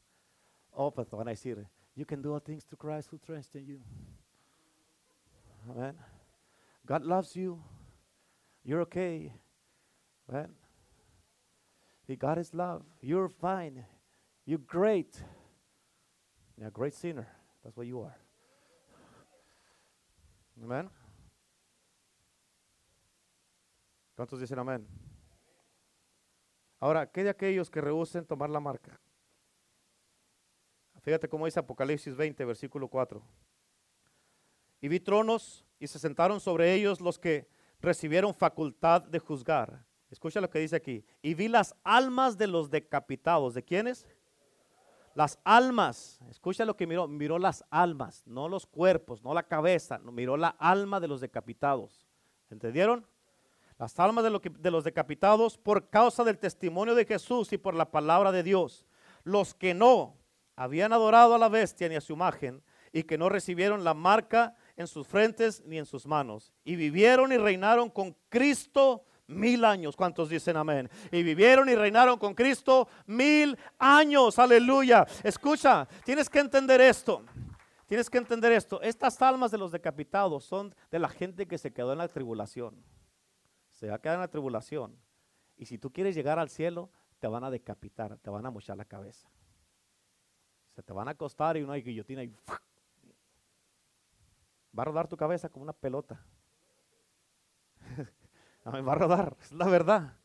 [0.72, 3.20] Oh, pues te van a decir, you can do all things through Christ who
[3.54, 3.80] in you.
[5.70, 5.96] Amen.
[6.86, 7.62] God loves you.
[8.64, 9.34] You're okay.
[10.30, 10.50] Amen.
[12.18, 12.84] God is love.
[13.02, 13.86] You're fine.
[14.46, 15.20] You're great.
[16.58, 17.28] You're a great sinner.
[17.64, 18.16] That's what you are.
[20.64, 20.90] Amen.
[24.16, 24.88] ¿Cuántos dicen amén?
[26.80, 29.00] Ahora, ¿qué de aquellos que rehúsen tomar la marca?
[31.06, 33.22] Fíjate cómo dice Apocalipsis 20, versículo 4.
[34.82, 37.48] Y vi tronos y se sentaron sobre ellos los que
[37.80, 39.86] recibieron facultad de juzgar.
[40.10, 41.06] Escucha lo que dice aquí.
[41.22, 43.54] Y vi las almas de los decapitados.
[43.54, 44.08] ¿De quiénes?
[45.14, 46.20] Las almas.
[46.28, 47.08] Escucha lo que miró.
[47.08, 50.00] Miró las almas, no los cuerpos, no la cabeza.
[50.00, 52.08] miró la alma de los decapitados.
[52.50, 53.06] ¿Entendieron?
[53.78, 57.92] Las almas de, de los decapitados por causa del testimonio de Jesús y por la
[57.92, 58.88] palabra de Dios.
[59.24, 60.25] Los que no
[60.56, 64.56] habían adorado a la bestia ni a su imagen y que no recibieron la marca
[64.78, 66.54] en sus frentes ni en sus manos.
[66.64, 69.96] Y vivieron y reinaron con Cristo mil años.
[69.96, 70.90] ¿Cuántos dicen amén?
[71.12, 74.40] Y vivieron y reinaron con Cristo mil años.
[74.40, 75.06] Aleluya.
[75.24, 77.26] Escucha, tienes que entender esto.
[77.86, 78.82] Tienes que entender esto.
[78.82, 82.84] Estas almas de los decapitados son de la gente que se quedó en la tribulación.
[83.72, 84.98] Se va a quedar en la tribulación.
[85.58, 86.90] Y si tú quieres llegar al cielo,
[87.20, 89.30] te van a decapitar, te van a mochar la cabeza.
[90.76, 92.28] Se te van a acostar y una guillotina y
[94.78, 96.22] va a rodar tu cabeza como una pelota.
[98.66, 100.18] va a rodar, es la verdad.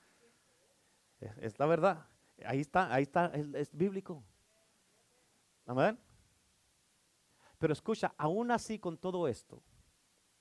[1.21, 2.07] Es, la verdad.
[2.45, 4.25] Ahí está, ahí está, es, es bíblico.
[5.67, 5.97] Amén.
[7.59, 9.63] Pero escucha, aún así con todo esto,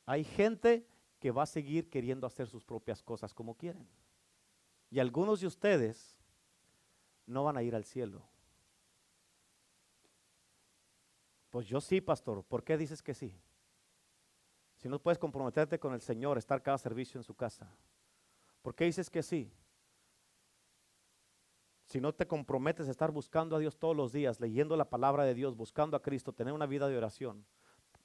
[0.07, 0.87] hay gente
[1.19, 3.87] que va a seguir queriendo hacer sus propias cosas como quieren.
[4.89, 6.17] Y algunos de ustedes
[7.27, 8.27] no van a ir al cielo.
[11.49, 12.43] Pues yo sí, pastor.
[12.43, 13.35] ¿Por qué dices que sí?
[14.77, 17.69] Si no puedes comprometerte con el Señor, estar cada servicio en su casa.
[18.61, 19.51] ¿Por qué dices que sí?
[21.85, 25.23] Si no te comprometes a estar buscando a Dios todos los días, leyendo la palabra
[25.23, 27.45] de Dios, buscando a Cristo, tener una vida de oración.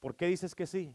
[0.01, 0.95] ¿Por qué dices que sí?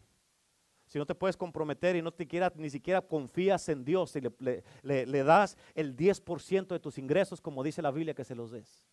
[0.88, 4.22] Si no te puedes comprometer y no te quieras, ni siquiera confías en Dios y
[4.22, 8.50] le, le das el 10% de tus ingresos, como dice la Biblia, que se los
[8.50, 8.90] des.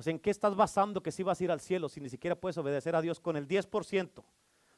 [0.00, 2.08] O sea, ¿en qué estás basando que si vas a ir al cielo si ni
[2.08, 4.24] siquiera puedes obedecer a Dios con el 10%?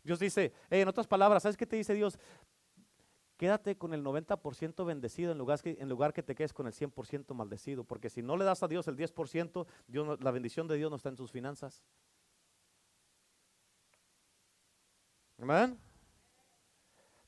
[0.03, 2.19] Dios dice, en otras palabras, ¿sabes qué te dice Dios?
[3.37, 6.73] quédate con el 90% bendecido en lugar, que, en lugar que te quedes con el
[6.73, 7.85] 100% maldecido.
[7.85, 10.97] Porque si no le das a Dios el 10%, Dios la bendición de Dios no
[10.97, 11.85] está en tus finanzas.
[15.41, 15.79] Amén.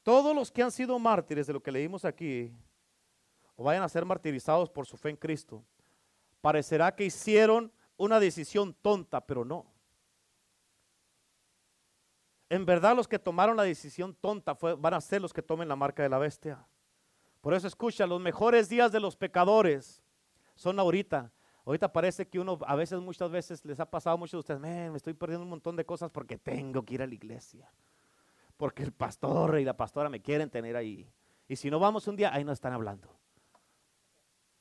[0.02, 2.52] Todos los que han sido mártires de lo que leímos aquí,
[3.54, 5.64] o vayan a ser martirizados por su fe en Cristo,
[6.40, 9.66] parecerá que hicieron una decisión tonta, pero no.
[12.48, 15.76] En verdad los que tomaron la decisión tonta van a ser los que tomen la
[15.76, 16.66] marca de la bestia.
[17.40, 20.02] Por eso escucha, los mejores días de los pecadores
[20.54, 21.32] son ahorita.
[21.66, 24.60] Ahorita parece que uno, a veces, muchas veces les ha pasado a muchos de ustedes,
[24.60, 27.70] me estoy perdiendo un montón de cosas porque tengo que ir a la iglesia.
[28.56, 31.10] Porque el pastor y la pastora me quieren tener ahí.
[31.48, 33.18] Y si no vamos un día, ahí no están hablando.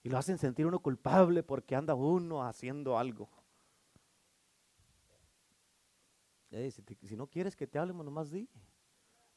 [0.03, 3.29] Y lo hacen sentir uno culpable porque anda uno haciendo algo.
[7.01, 8.49] si, no quieres que te hablemos, nomás di.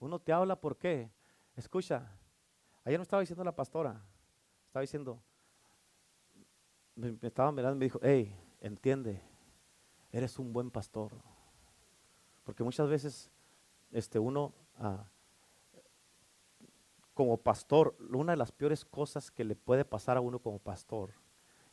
[0.01, 1.11] Uno te habla, ¿por qué?
[1.55, 2.11] Escucha,
[2.85, 4.05] ayer no estaba diciendo la pastora,
[4.67, 5.23] estaba diciendo,
[6.97, 9.23] me, estaba mirando y me dijo, hey, entiende,
[10.11, 11.12] eres un buen pastor.
[12.45, 13.31] Porque muchas veces
[13.93, 15.09] este, uno, ah,
[17.17, 21.14] como pastor, una de las peores cosas que le puede pasar a uno como pastor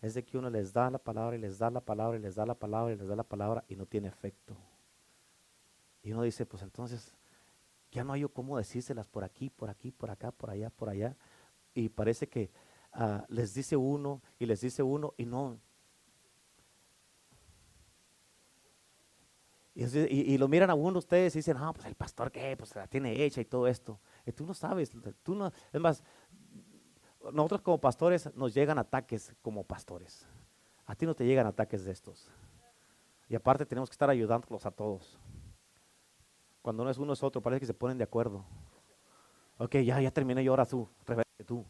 [0.02, 2.36] es de que uno les da la palabra y les da la palabra y les
[2.36, 4.56] da la palabra y les da la palabra y no tiene efecto.
[6.02, 7.14] Y uno dice, pues entonces,
[7.91, 11.18] ya no hay cómo decírselas por aquí, por aquí, por acá, por allá, por allá.
[11.74, 12.50] Y parece que
[12.94, 15.60] ah, les dice uno y les dice uno y no.
[19.76, 22.86] Y, lo miran a uno ustedes y dicen, ah, pues el pastor qué, pues la
[22.88, 23.99] tiene hecha y todo esto.
[24.26, 24.91] Y tú no sabes,
[25.24, 26.03] tú no, es más,
[27.32, 30.28] nosotros como pastores nos llegan ataques como pastores.
[30.86, 32.30] A ti no te llegan ataques de estos.
[33.30, 35.17] Y aparte tenemos que estar ayudándolos a todos.
[36.61, 38.45] Cuando no es uno es otro, parece que se ponen de acuerdo.
[39.57, 41.65] Ok, ya, ya terminé yo, ahora tú, revélate tú.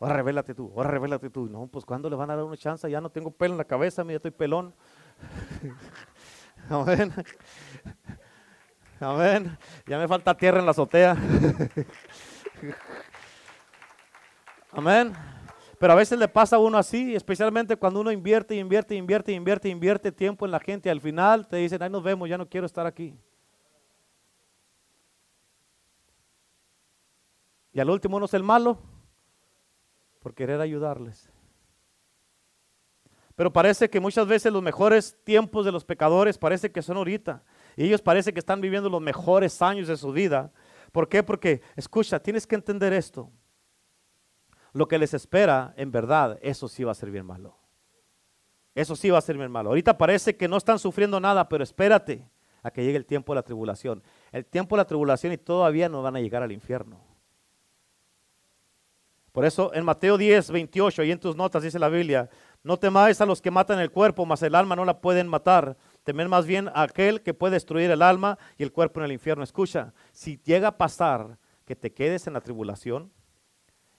[0.00, 1.48] Ahora revélate tú, ahora revélate tú.
[1.48, 3.64] No, pues cuando le van a dar una chance, ya no tengo pelo en la
[3.64, 4.74] cabeza, mira, estoy pelón.
[6.72, 7.12] Amén.
[8.98, 9.58] Amén.
[9.86, 11.16] Ya me falta tierra en la azotea.
[14.70, 15.12] Amén.
[15.78, 19.68] Pero a veces le pasa a uno así, especialmente cuando uno invierte, invierte, invierte, invierte,
[19.68, 20.88] invierte tiempo en la gente.
[20.90, 23.18] Al final te dicen, ahí nos vemos, ya no quiero estar aquí.
[27.72, 28.78] Y al último uno es el malo
[30.20, 31.31] por querer ayudarles.
[33.34, 37.42] Pero parece que muchas veces los mejores tiempos de los pecadores parece que son ahorita.
[37.76, 40.52] Y ellos parece que están viviendo los mejores años de su vida.
[40.92, 41.22] ¿Por qué?
[41.22, 43.30] Porque, escucha, tienes que entender esto.
[44.74, 47.56] Lo que les espera, en verdad, eso sí va a ser bien malo.
[48.74, 49.70] Eso sí va a ser bien malo.
[49.70, 52.26] Ahorita parece que no están sufriendo nada, pero espérate
[52.62, 54.02] a que llegue el tiempo de la tribulación.
[54.30, 57.00] El tiempo de la tribulación y todavía no van a llegar al infierno.
[59.32, 62.28] Por eso en Mateo 10, 28, y en tus notas dice la Biblia,
[62.62, 65.76] no temáis a los que matan el cuerpo, mas el alma no la pueden matar.
[66.04, 69.12] Temed más bien a aquel que puede destruir el alma y el cuerpo en el
[69.12, 69.42] infierno.
[69.42, 73.10] Escucha, si llega a pasar que te quedes en la tribulación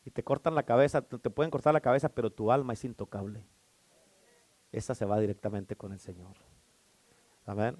[0.05, 3.45] y te cortan la cabeza, te pueden cortar la cabeza, pero tu alma es intocable.
[4.71, 6.35] Esa se va directamente con el Señor.
[7.45, 7.77] Amén.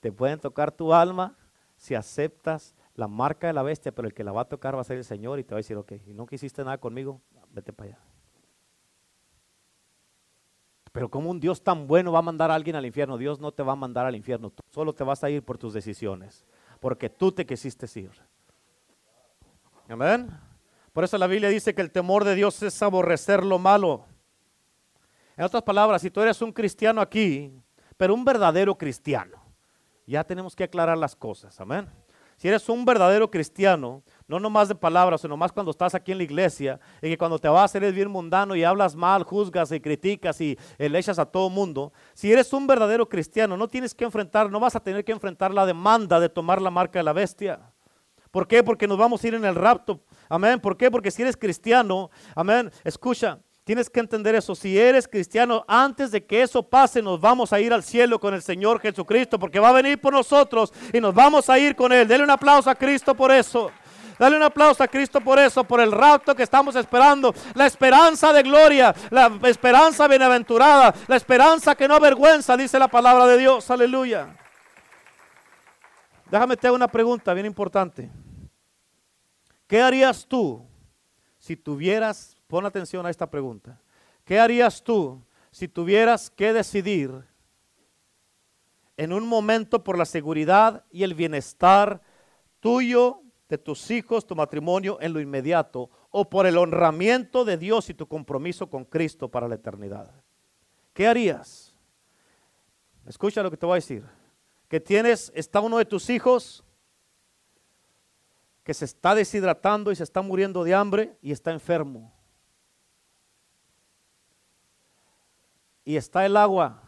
[0.00, 1.36] Te pueden tocar tu alma
[1.76, 4.80] si aceptas la marca de la bestia, pero el que la va a tocar va
[4.80, 7.20] a ser el Señor y te va a decir, ok, y no quisiste nada conmigo,
[7.50, 8.13] vete para allá.
[10.94, 13.50] Pero como un Dios tan bueno va a mandar a alguien al infierno, Dios no
[13.50, 16.46] te va a mandar al infierno, tú solo te vas a ir por tus decisiones,
[16.78, 18.12] porque tú te quisiste ir.
[19.88, 20.30] Amén.
[20.92, 24.04] Por eso la Biblia dice que el temor de Dios es aborrecer lo malo.
[25.36, 27.52] En otras palabras, si tú eres un cristiano aquí,
[27.96, 29.42] pero un verdadero cristiano,
[30.06, 31.60] ya tenemos que aclarar las cosas.
[31.60, 31.88] Amén.
[32.36, 36.18] Si eres un verdadero cristiano, no nomás de palabras, sino más cuando estás aquí en
[36.18, 39.80] la iglesia, y que cuando te vas eres bien mundano y hablas mal, juzgas y
[39.80, 41.92] criticas y le echas a todo mundo.
[42.14, 45.52] Si eres un verdadero cristiano, no tienes que enfrentar, no vas a tener que enfrentar
[45.52, 47.60] la demanda de tomar la marca de la bestia.
[48.30, 48.64] ¿Por qué?
[48.64, 50.00] Porque nos vamos a ir en el rapto.
[50.28, 50.58] Amén.
[50.58, 50.90] ¿Por qué?
[50.90, 54.54] Porque si eres cristiano, amén, escucha, Tienes que entender eso.
[54.54, 58.34] Si eres cristiano, antes de que eso pase, nos vamos a ir al cielo con
[58.34, 61.90] el Señor Jesucristo, porque va a venir por nosotros y nos vamos a ir con
[61.90, 62.06] Él.
[62.06, 63.70] Dele un aplauso a Cristo por eso.
[64.18, 67.34] Dale un aplauso a Cristo por eso, por el rapto que estamos esperando.
[67.54, 73.26] La esperanza de gloria, la esperanza bienaventurada, la esperanza que no avergüenza, dice la palabra
[73.26, 73.70] de Dios.
[73.70, 74.36] Aleluya.
[76.30, 78.10] Déjame te hago una pregunta bien importante.
[79.66, 80.64] ¿Qué harías tú
[81.38, 83.80] si tuvieras Pon atención a esta pregunta.
[84.24, 87.24] ¿Qué harías tú si tuvieras que decidir
[88.96, 92.00] en un momento por la seguridad y el bienestar
[92.60, 97.90] tuyo de tus hijos, tu matrimonio en lo inmediato o por el honramiento de Dios
[97.90, 100.10] y tu compromiso con Cristo para la eternidad.
[100.92, 101.74] ¿Qué harías?
[103.06, 104.04] Escucha lo que te voy a decir.
[104.68, 106.64] Que tienes, está uno de tus hijos
[108.62, 112.12] que se está deshidratando y se está muriendo de hambre y está enfermo.
[115.84, 116.82] Y está el agua,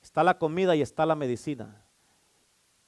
[0.00, 1.84] está la comida y está la medicina.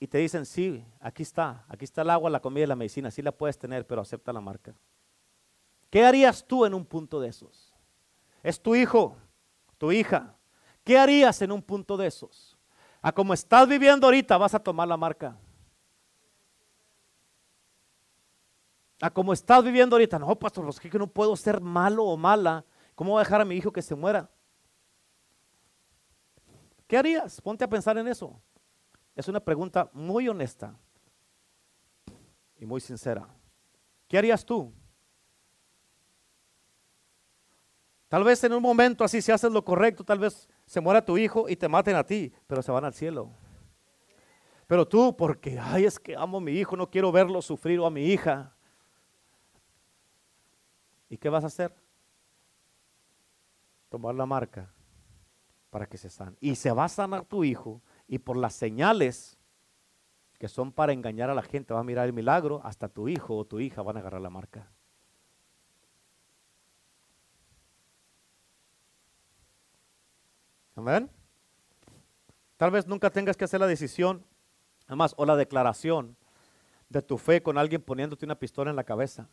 [0.03, 3.09] Y te dicen, sí, aquí está, aquí está el agua, la comida y la medicina,
[3.09, 4.75] sí la puedes tener, pero acepta la marca.
[5.91, 7.73] ¿Qué harías tú en un punto de esos?
[8.43, 9.17] Es tu hijo,
[9.79, 10.35] tu hija.
[10.83, 12.59] ¿Qué harías en un punto de esos?
[13.01, 15.39] A como estás viviendo ahorita vas a tomar la marca.
[19.01, 20.19] a como estás viviendo ahorita.
[20.19, 22.65] No, pastor, es que no puedo ser malo o mala.
[22.97, 24.29] ¿Cómo voy a dejar a mi hijo que se muera?
[26.89, 27.41] ¿Qué harías?
[27.41, 28.43] Ponte a pensar en eso.
[29.15, 30.75] Es una pregunta muy honesta
[32.59, 33.29] y muy sincera.
[34.09, 34.73] ¿Qué harías tú?
[38.09, 41.17] Tal vez en un momento así, si haces lo correcto, tal vez se muera tu
[41.17, 43.31] hijo y te maten a ti, pero se van al cielo.
[44.67, 47.87] Pero tú, porque, ay, es que amo a mi hijo, no quiero verlo sufrir o
[47.87, 48.55] a mi hija.
[51.09, 51.75] ¿Y qué vas a hacer?
[53.91, 54.73] Tomar la marca
[55.69, 56.37] para que se sane.
[56.41, 57.83] Y se va a sanar tu hijo
[58.13, 59.39] y por las señales
[60.39, 63.39] que son para engañar a la gente, va a mirar el milagro, hasta tu hijo
[63.39, 64.71] o tu hija van a agarrar la marca.
[70.77, 71.09] Amén.
[72.59, 74.23] Tal vez nunca tengas que hacer la decisión,
[74.87, 76.15] además, o la declaración
[76.91, 79.31] de tu fe con alguien poniéndote una pistola en la cabeza.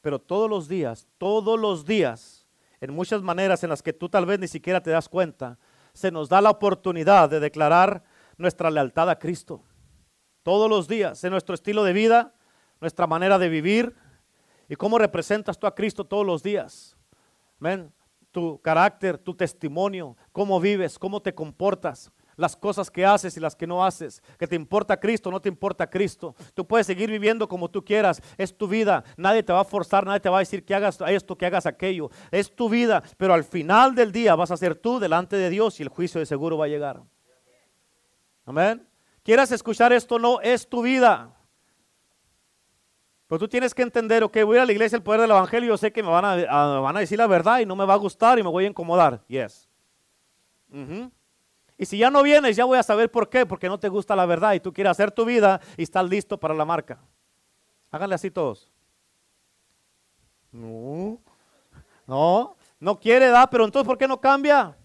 [0.00, 2.48] Pero todos los días, todos los días,
[2.80, 5.60] en muchas maneras en las que tú tal vez ni siquiera te das cuenta,
[5.98, 8.04] se nos da la oportunidad de declarar
[8.36, 9.64] nuestra lealtad a Cristo.
[10.44, 12.34] Todos los días, en nuestro estilo de vida,
[12.80, 13.96] nuestra manera de vivir
[14.68, 16.96] y cómo representas tú a Cristo todos los días.
[17.60, 17.92] Amén.
[18.30, 23.54] Tu carácter, tu testimonio, cómo vives, cómo te comportas las cosas que haces y las
[23.54, 26.34] que no haces, que te importa Cristo, no te importa Cristo.
[26.54, 30.06] Tú puedes seguir viviendo como tú quieras, es tu vida, nadie te va a forzar,
[30.06, 33.34] nadie te va a decir que hagas esto, que hagas aquello, es tu vida, pero
[33.34, 36.26] al final del día vas a ser tú delante de Dios y el juicio de
[36.26, 37.02] seguro va a llegar.
[38.46, 38.86] Amén.
[39.24, 41.34] Quieras escuchar esto, no es tu vida.
[43.26, 45.76] Pero tú tienes que entender, ok, voy a la iglesia, el poder del evangelio, yo
[45.76, 47.98] sé que me van a, van a decir la verdad y no me va a
[47.98, 49.22] gustar y me voy a incomodar.
[49.26, 49.68] Yes.
[51.78, 54.16] Y si ya no vienes, ya voy a saber por qué, porque no te gusta
[54.16, 56.98] la verdad y tú quieres hacer tu vida y estás listo para la marca.
[57.92, 58.68] Háganle así todos.
[60.50, 61.20] No,
[62.04, 64.76] no, no quiere dar, pero entonces ¿por qué no cambia?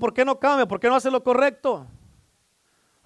[0.00, 0.66] ¿Por qué no cambia?
[0.66, 1.86] ¿Por qué no hace lo correcto?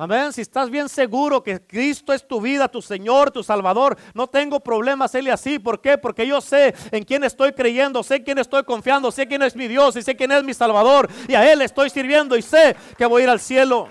[0.02, 0.32] Amén.
[0.32, 4.58] Si estás bien seguro que Cristo es tu vida, tu Señor, tu Salvador, no tengo
[4.58, 5.60] problema hacerle así.
[5.60, 5.96] ¿Por qué?
[5.96, 9.54] Porque yo sé en quién estoy creyendo, sé en quién estoy confiando, sé quién es
[9.54, 11.08] mi Dios y sé quién es mi Salvador.
[11.28, 13.88] Y a Él estoy sirviendo y sé que voy a ir al cielo.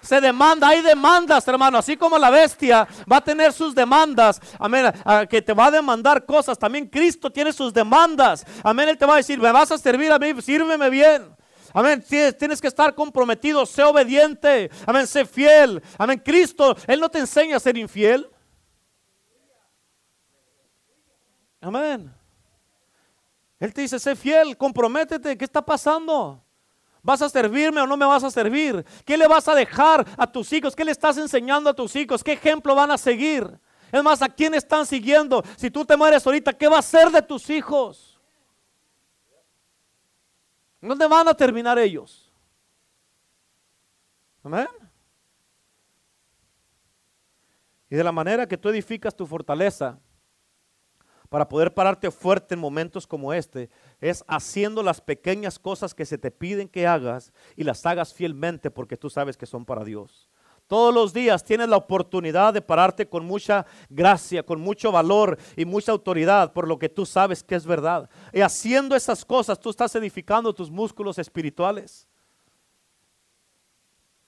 [0.00, 1.78] Se demanda, hay demandas, hermano.
[1.78, 4.92] Así como la bestia va a tener sus demandas, amén,
[5.30, 6.58] que te va a demandar cosas.
[6.58, 8.44] También Cristo tiene sus demandas.
[8.64, 11.36] Amén, Él te va a decir, me vas a servir a mí, sírveme bien.
[11.76, 12.02] Amén.
[12.02, 14.70] Tienes que estar comprometido, sé obediente.
[14.86, 15.06] Amén.
[15.06, 15.82] Sé fiel.
[15.98, 16.18] Amén.
[16.24, 18.26] Cristo, Él no te enseña a ser infiel.
[21.60, 22.10] Amén.
[23.60, 25.36] Él te dice, sé fiel, comprométete.
[25.36, 26.42] ¿Qué está pasando?
[27.02, 28.82] ¿Vas a servirme o no me vas a servir?
[29.04, 30.74] ¿Qué le vas a dejar a tus hijos?
[30.74, 32.24] ¿Qué le estás enseñando a tus hijos?
[32.24, 33.60] ¿Qué ejemplo van a seguir?
[33.92, 35.44] Es más, ¿a quién están siguiendo?
[35.58, 38.15] Si tú te mueres ahorita, ¿qué va a ser de tus hijos?
[40.88, 42.32] ¿Dónde van a terminar ellos?
[44.42, 44.68] Amén.
[47.88, 49.98] Y de la manera que tú edificas tu fortaleza
[51.28, 53.68] para poder pararte fuerte en momentos como este,
[54.00, 58.70] es haciendo las pequeñas cosas que se te piden que hagas y las hagas fielmente
[58.70, 60.28] porque tú sabes que son para Dios.
[60.66, 65.64] Todos los días tienes la oportunidad de pararte con mucha gracia, con mucho valor y
[65.64, 68.10] mucha autoridad por lo que tú sabes que es verdad.
[68.32, 72.08] Y haciendo esas cosas tú estás edificando tus músculos espirituales.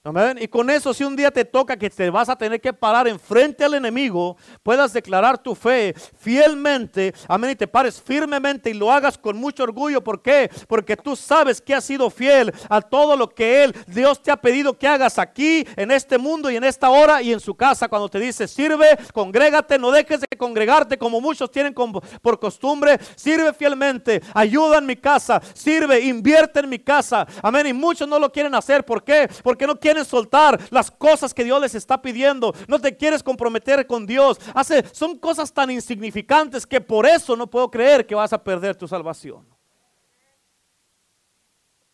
[0.09, 0.39] Amén.
[0.41, 3.07] Y con eso, si un día te toca que te vas a tener que parar
[3.07, 7.13] enfrente al enemigo, puedas declarar tu fe fielmente.
[7.29, 7.51] Amén.
[7.51, 10.03] Y te pares firmemente y lo hagas con mucho orgullo.
[10.03, 10.51] ¿Por qué?
[10.67, 14.39] Porque tú sabes que has sido fiel a todo lo que Él, Dios te ha
[14.39, 17.87] pedido que hagas aquí, en este mundo y en esta hora y en su casa.
[17.87, 23.53] Cuando te dice, sirve, congrégate, no dejes de congregarte como muchos tienen por costumbre, sirve
[23.53, 27.27] fielmente, ayuda en mi casa, sirve, invierte en mi casa.
[27.43, 27.67] Amén.
[27.67, 28.87] Y muchos no lo quieren hacer.
[28.87, 29.29] ¿Por qué?
[29.43, 32.55] Porque no quieren soltar las cosas que Dios les está pidiendo.
[32.67, 34.39] No te quieres comprometer con Dios.
[34.55, 38.77] Hace, son cosas tan insignificantes que por eso no puedo creer que vas a perder
[38.77, 39.47] tu salvación.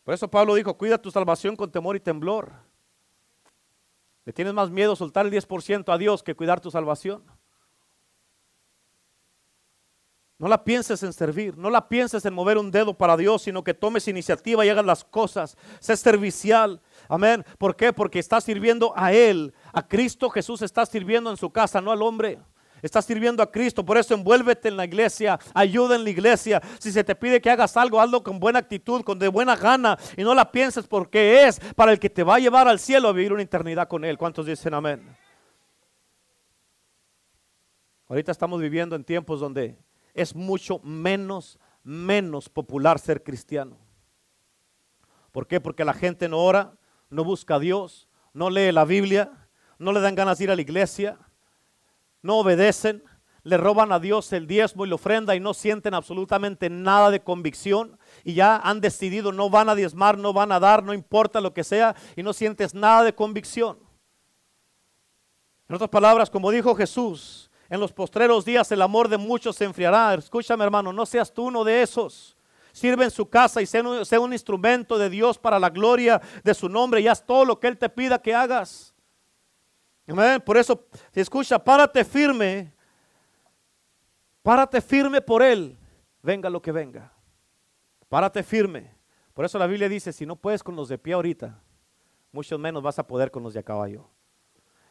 [0.04, 2.52] Por eso Pablo dijo, cuida tu salvación con temor y temblor.
[4.24, 7.24] ¿Le tienes más miedo soltar el 10% a Dios que cuidar tu salvación?
[10.38, 13.62] No la pienses en servir, no la pienses en mover un dedo para Dios, sino
[13.62, 15.56] que tomes iniciativa y hagas las cosas.
[15.78, 16.80] Sé servicial.
[17.08, 17.44] Amén.
[17.58, 17.92] ¿Por qué?
[17.92, 19.52] Porque estás sirviendo a Él.
[19.72, 22.38] A Cristo Jesús está sirviendo en su casa, no al hombre.
[22.84, 26.60] Estás sirviendo a Cristo, por eso envuélvete en la iglesia, ayuda en la iglesia.
[26.78, 29.96] Si se te pide que hagas algo, hazlo con buena actitud, con de buena gana
[30.18, 33.08] y no la pienses porque es para el que te va a llevar al cielo
[33.08, 34.18] a vivir una eternidad con Él.
[34.18, 35.16] ¿Cuántos dicen amén?
[38.06, 39.78] Ahorita estamos viviendo en tiempos donde
[40.12, 43.78] es mucho menos, menos popular ser cristiano.
[45.32, 45.58] ¿Por qué?
[45.58, 46.76] Porque la gente no ora,
[47.10, 49.30] no busca a Dios, no lee la Biblia,
[49.78, 51.18] no le dan ganas de ir a la iglesia,
[52.22, 53.04] no obedecen,
[53.42, 57.22] le roban a Dios el diezmo y la ofrenda y no sienten absolutamente nada de
[57.22, 61.42] convicción y ya han decidido no van a diezmar, no van a dar, no importa
[61.42, 63.78] lo que sea y no sientes nada de convicción.
[65.68, 69.64] En otras palabras, como dijo Jesús, en los postreros días el amor de muchos se
[69.64, 70.14] enfriará.
[70.14, 72.36] Escúchame hermano, no seas tú uno de esos.
[72.74, 76.52] Sirve en su casa y sea un, un instrumento de Dios para la gloria de
[76.54, 78.92] su nombre y haz todo lo que Él te pida que hagas.
[80.44, 82.74] Por eso, si escucha, párate firme,
[84.42, 85.78] párate firme por Él,
[86.20, 87.12] venga lo que venga.
[88.08, 88.92] Párate firme.
[89.32, 91.56] Por eso la Biblia dice, si no puedes con los de pie ahorita,
[92.32, 94.10] mucho menos vas a poder con los de a caballo.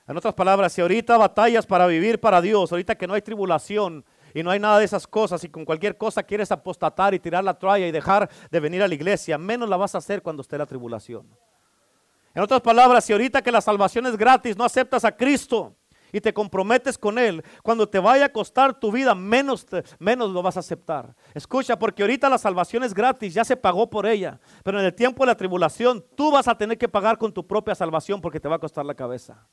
[0.07, 4.05] En otras palabras, si ahorita batallas para vivir para Dios, ahorita que no hay tribulación
[4.33, 7.43] y no hay nada de esas cosas y con cualquier cosa quieres apostatar y tirar
[7.43, 10.41] la toalla y dejar de venir a la iglesia, menos la vas a hacer cuando
[10.41, 11.27] esté la tribulación.
[12.35, 15.75] En otras palabras, si ahorita que la salvación es gratis, no aceptas a Cristo
[16.11, 19.65] y te comprometes con Él, cuando te vaya a costar tu vida, menos,
[19.99, 21.15] menos lo vas a aceptar.
[21.33, 24.93] Escucha, porque ahorita la salvación es gratis, ya se pagó por ella, pero en el
[24.93, 28.39] tiempo de la tribulación tú vas a tener que pagar con tu propia salvación porque
[28.39, 29.47] te va a costar la cabeza.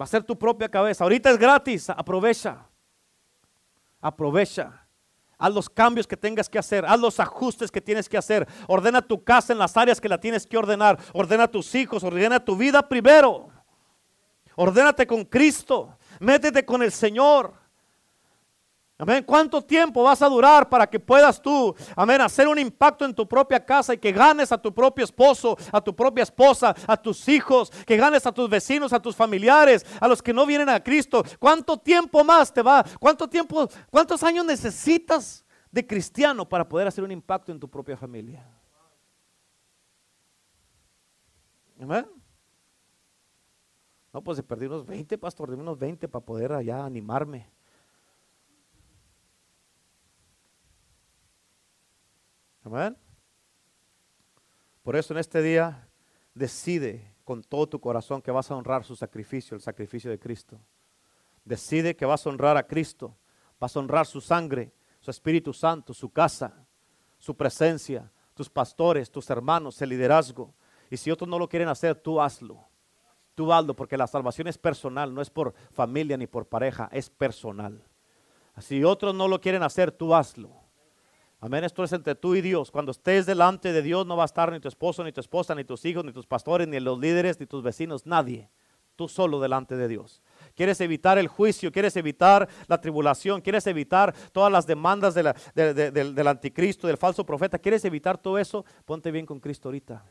[0.00, 1.04] Va a ser tu propia cabeza.
[1.04, 2.66] Ahorita es gratis, aprovecha.
[4.04, 4.86] Aprovecha.
[5.38, 8.46] Haz los cambios que tengas que hacer, haz los ajustes que tienes que hacer.
[8.68, 10.98] Ordena tu casa en las áreas que la tienes que ordenar.
[11.14, 13.48] Ordena tus hijos, ordena tu vida primero.
[14.56, 17.54] Ordénate con Cristo, métete con el Señor.
[18.96, 19.24] Amén.
[19.24, 23.26] ¿Cuánto tiempo vas a durar para que puedas tú, amén, hacer un impacto en tu
[23.26, 27.28] propia casa y que ganes a tu propio esposo, a tu propia esposa, a tus
[27.28, 30.82] hijos, que ganes a tus vecinos, a tus familiares, a los que no vienen a
[30.82, 31.24] Cristo?
[31.40, 32.84] ¿Cuánto tiempo más te va?
[33.00, 37.96] ¿Cuánto tiempo, cuántos años necesitas de cristiano para poder hacer un impacto en tu propia
[37.96, 38.48] familia?
[41.80, 42.06] Amén.
[44.12, 47.50] No, pues perdí unos 20, pastor, de unos 20 para poder allá animarme.
[52.64, 52.96] Amén.
[54.82, 55.86] Por eso en este día
[56.34, 60.58] decide con todo tu corazón que vas a honrar su sacrificio, el sacrificio de Cristo.
[61.44, 63.16] Decide que vas a honrar a Cristo,
[63.60, 66.66] vas a honrar su sangre, su Espíritu Santo, su casa,
[67.18, 70.54] su presencia, tus pastores, tus hermanos, el liderazgo.
[70.90, 72.66] Y si otros no lo quieren hacer, tú hazlo.
[73.34, 77.10] Tú hazlo porque la salvación es personal, no es por familia ni por pareja, es
[77.10, 77.82] personal.
[78.58, 80.63] Si otros no lo quieren hacer, tú hazlo.
[81.44, 82.70] Amén, esto es entre tú y Dios.
[82.70, 85.54] Cuando estés delante de Dios no va a estar ni tu esposo, ni tu esposa,
[85.54, 88.48] ni tus hijos, ni tus pastores, ni los líderes, ni tus vecinos, nadie.
[88.96, 90.22] Tú solo delante de Dios.
[90.54, 96.86] Quieres evitar el juicio, quieres evitar la tribulación, quieres evitar todas las demandas del anticristo,
[96.86, 97.58] del falso profeta.
[97.58, 98.64] ¿Quieres evitar todo eso?
[98.86, 100.02] Ponte bien con Cristo ahorita.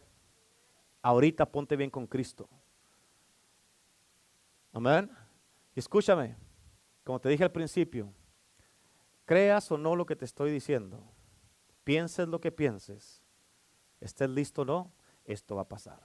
[1.01, 2.47] Ahorita ponte bien con Cristo.
[4.71, 5.09] Amén.
[5.73, 6.35] escúchame,
[7.03, 8.13] como te dije al principio,
[9.25, 11.03] creas o no lo que te estoy diciendo,
[11.83, 13.21] pienses lo que pienses,
[13.99, 14.91] estés listo o no,
[15.25, 15.99] esto va a pasar.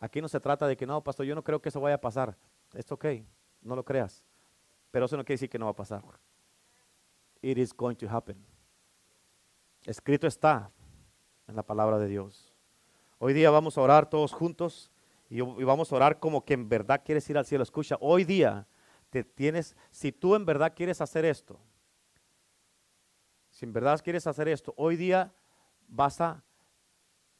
[0.00, 2.00] Aquí no se trata de que no, pastor, yo no creo que eso vaya a
[2.00, 2.36] pasar.
[2.74, 3.06] Es ok,
[3.62, 4.24] no lo creas.
[4.90, 6.02] Pero eso no quiere decir que no va a pasar.
[7.40, 8.36] It is going to happen.
[9.84, 10.70] Escrito está
[11.46, 12.54] en la palabra de Dios.
[13.18, 14.90] Hoy día vamos a orar todos juntos
[15.28, 17.62] y, y vamos a orar como que en verdad quieres ir al cielo.
[17.62, 18.66] Escucha, hoy día
[19.10, 21.60] te tienes, si tú en verdad quieres hacer esto,
[23.64, 25.32] en verdad quieres hacer esto, hoy día
[25.88, 26.42] vas a,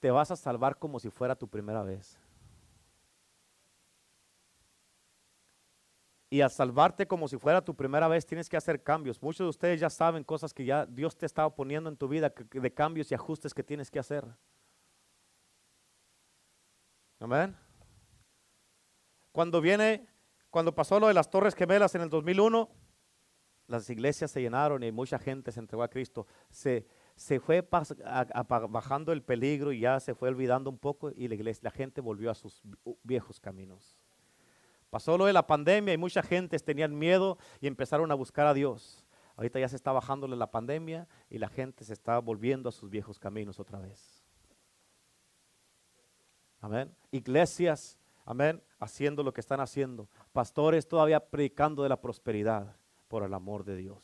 [0.00, 2.18] te vas a salvar como si fuera tu primera vez.
[6.30, 9.22] Y al salvarte como si fuera tu primera vez, tienes que hacer cambios.
[9.22, 12.32] Muchos de ustedes ya saben cosas que ya Dios te estaba poniendo en tu vida,
[12.50, 14.24] de cambios y ajustes que tienes que hacer.
[17.20, 17.56] Amén.
[19.30, 20.08] Cuando viene,
[20.50, 22.68] cuando pasó lo de las Torres Gemelas en el 2001,
[23.66, 26.26] las iglesias se llenaron y mucha gente se entregó a Cristo.
[26.50, 26.86] Se,
[27.16, 27.66] se fue
[28.68, 32.00] bajando el peligro y ya se fue olvidando un poco y la, iglesia, la gente
[32.00, 32.62] volvió a sus
[33.02, 33.98] viejos caminos.
[34.90, 38.54] Pasó lo de la pandemia y mucha gente tenían miedo y empezaron a buscar a
[38.54, 39.04] Dios.
[39.36, 42.90] Ahorita ya se está bajándole la pandemia y la gente se está volviendo a sus
[42.90, 44.22] viejos caminos otra vez.
[46.60, 46.94] Amén.
[47.10, 50.08] Iglesias, amén, haciendo lo que están haciendo.
[50.32, 52.76] Pastores todavía predicando de la prosperidad
[53.08, 53.98] por el amor de Dios,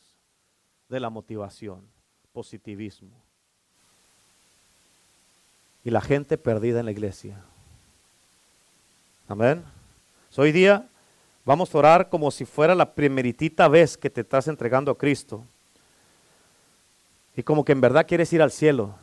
[0.89, 1.81] de la motivación,
[2.33, 3.11] positivismo.
[5.83, 7.43] Y la gente perdida en la iglesia.
[9.27, 9.63] Amén.
[10.37, 10.87] Hoy día
[11.43, 15.43] vamos a orar como si fuera la primeritita vez que te estás entregando a Cristo.
[17.35, 18.95] Y como que en verdad quieres ir al cielo.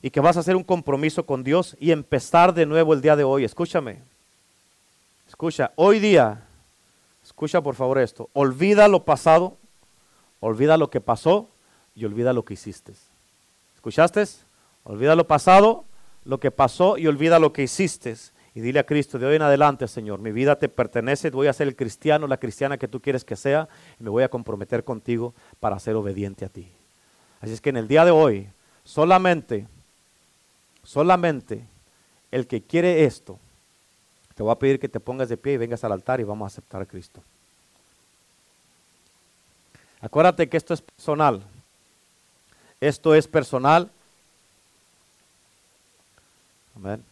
[0.00, 3.14] Y que vas a hacer un compromiso con Dios y empezar de nuevo el día
[3.14, 3.44] de hoy.
[3.44, 4.00] Escúchame.
[5.28, 6.42] Escucha, hoy día,
[7.42, 8.30] escucha por favor esto.
[8.34, 9.56] Olvida lo pasado,
[10.38, 11.48] olvida lo que pasó
[11.92, 12.92] y olvida lo que hiciste.
[13.74, 14.24] ¿Escuchaste?
[14.84, 15.84] Olvida lo pasado,
[16.24, 18.14] lo que pasó y olvida lo que hiciste
[18.54, 21.52] y dile a Cristo, de hoy en adelante, Señor, mi vida te pertenece, voy a
[21.52, 24.84] ser el cristiano, la cristiana que tú quieres que sea, y me voy a comprometer
[24.84, 26.70] contigo para ser obediente a ti.
[27.40, 28.50] Así es que en el día de hoy,
[28.84, 29.66] solamente,
[30.84, 31.66] solamente
[32.30, 33.40] el que quiere esto,
[34.34, 36.46] te voy a pedir que te pongas de pie y vengas al altar y vamos
[36.46, 37.22] a aceptar a Cristo.
[40.00, 41.42] Acuérdate que esto es personal.
[42.80, 43.90] Esto es personal.
[46.74, 47.04] Amén.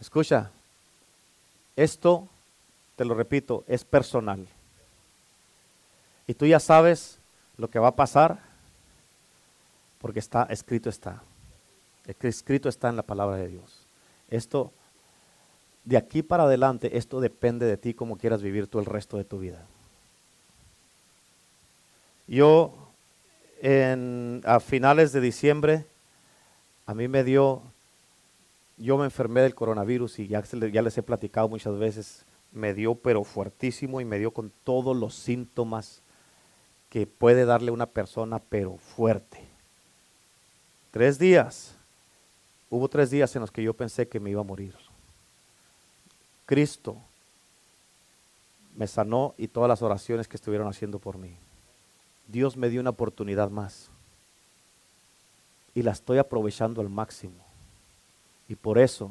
[0.00, 0.50] Escucha,
[1.76, 2.28] esto,
[2.96, 4.46] te lo repito, es personal.
[6.26, 7.18] Y tú ya sabes
[7.56, 8.38] lo que va a pasar
[10.00, 11.22] porque está escrito está.
[12.20, 13.86] Escrito está en la palabra de Dios.
[14.28, 14.72] Esto,
[15.84, 19.24] de aquí para adelante, esto depende de ti cómo quieras vivir tú el resto de
[19.24, 19.66] tu vida.
[22.26, 22.74] Yo,
[24.44, 25.84] a finales de diciembre,
[26.86, 27.62] a mí me dio
[28.80, 32.94] yo me enfermé del coronavirus y ya, ya les he platicado muchas veces, me dio
[32.94, 36.02] pero fuertísimo y me dio con todos los síntomas
[36.88, 39.38] que puede darle una persona pero fuerte.
[40.90, 41.76] Tres días,
[42.70, 44.74] hubo tres días en los que yo pensé que me iba a morir.
[46.46, 46.96] Cristo
[48.76, 51.36] me sanó y todas las oraciones que estuvieron haciendo por mí.
[52.28, 53.90] Dios me dio una oportunidad más
[55.74, 57.44] y la estoy aprovechando al máximo.
[58.48, 59.10] Y por eso,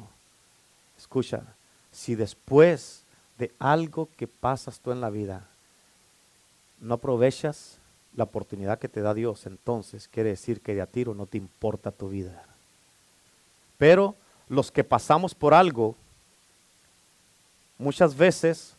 [0.98, 1.44] escucha,
[1.92, 3.04] si después
[3.38, 5.48] de algo que pasas tú en la vida,
[6.82, 7.78] no aprovechas
[8.16, 11.38] la oportunidad que te da Dios, entonces quiere decir que de a tiro no te
[11.38, 12.49] importa tu vida.
[13.80, 14.16] Pero
[14.48, 15.96] los que pasamos por algo,
[17.80, 18.76] muchas veces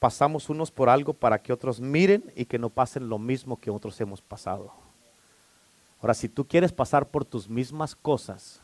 [0.00, 3.70] pasamos unos por algo para que otros miren y que no pasen lo mismo que
[3.70, 4.72] otros hemos pasado.
[6.00, 8.60] Ahora, si tú quieres pasar por tus mismas cosas,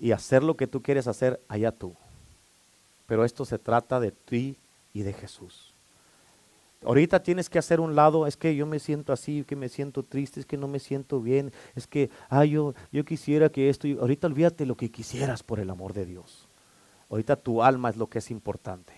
[0.00, 1.94] y hacer lo que tú quieres hacer, allá tú.
[3.06, 4.56] Pero esto se trata de ti
[4.92, 5.67] y de Jesús.
[6.84, 10.04] Ahorita tienes que hacer un lado, es que yo me siento así, que me siento
[10.04, 13.88] triste, es que no me siento bien, es que, ay, yo, yo quisiera que esto,
[14.00, 16.48] ahorita olvídate lo que quisieras por el amor de Dios.
[17.10, 18.92] Ahorita tu alma es lo que es importante.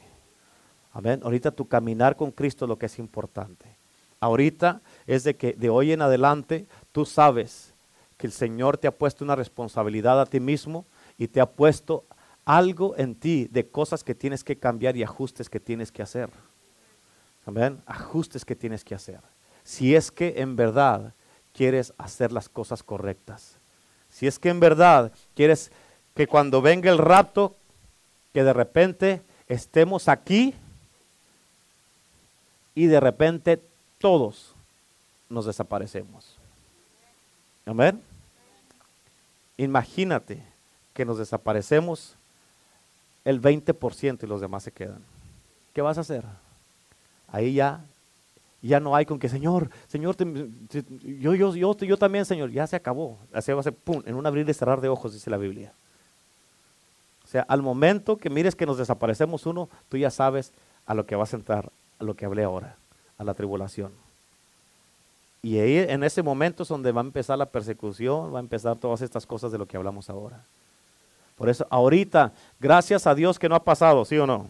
[0.92, 1.20] Amén.
[1.22, 3.76] Ahorita tu caminar con Cristo es lo que es importante.
[4.18, 7.72] Ahorita es de que de hoy en adelante tú sabes
[8.18, 10.84] que el Señor te ha puesto una responsabilidad a ti mismo
[11.16, 12.04] y te ha puesto
[12.44, 16.28] algo en ti de cosas que tienes que cambiar y ajustes que tienes que hacer.
[17.50, 17.82] Amén.
[17.84, 19.18] Ajustes que tienes que hacer.
[19.64, 21.14] Si es que en verdad
[21.52, 23.56] quieres hacer las cosas correctas.
[24.08, 25.72] Si es que en verdad quieres
[26.14, 27.56] que cuando venga el rapto,
[28.32, 30.54] que de repente estemos aquí
[32.76, 33.60] y de repente
[33.98, 34.54] todos
[35.28, 36.36] nos desaparecemos.
[37.66, 38.00] Amén.
[39.56, 40.40] Imagínate
[40.94, 42.14] que nos desaparecemos
[43.24, 45.02] el 20% y los demás se quedan.
[45.74, 46.24] ¿Qué vas a hacer?
[47.32, 47.84] Ahí ya,
[48.62, 52.76] ya no hay con que, Señor, Señor, yo, yo, yo, yo también, Señor, ya se
[52.76, 53.18] acabó.
[53.32, 55.72] Así va a ser, pum, en un abrir y cerrar de ojos, dice la Biblia.
[57.24, 60.52] O sea, al momento que mires que nos desaparecemos uno, tú ya sabes
[60.86, 62.76] a lo que vas a entrar, a lo que hablé ahora,
[63.18, 63.92] a la tribulación.
[65.42, 68.76] Y ahí en ese momento es donde va a empezar la persecución, va a empezar
[68.76, 70.44] todas estas cosas de lo que hablamos ahora.
[71.36, 74.46] Por eso ahorita, gracias a Dios que no ha pasado, ¿sí o no?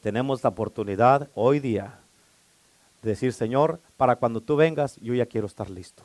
[0.00, 1.98] Tenemos la oportunidad hoy día
[3.02, 6.02] de decir, Señor, para cuando tú vengas, yo ya quiero estar listo.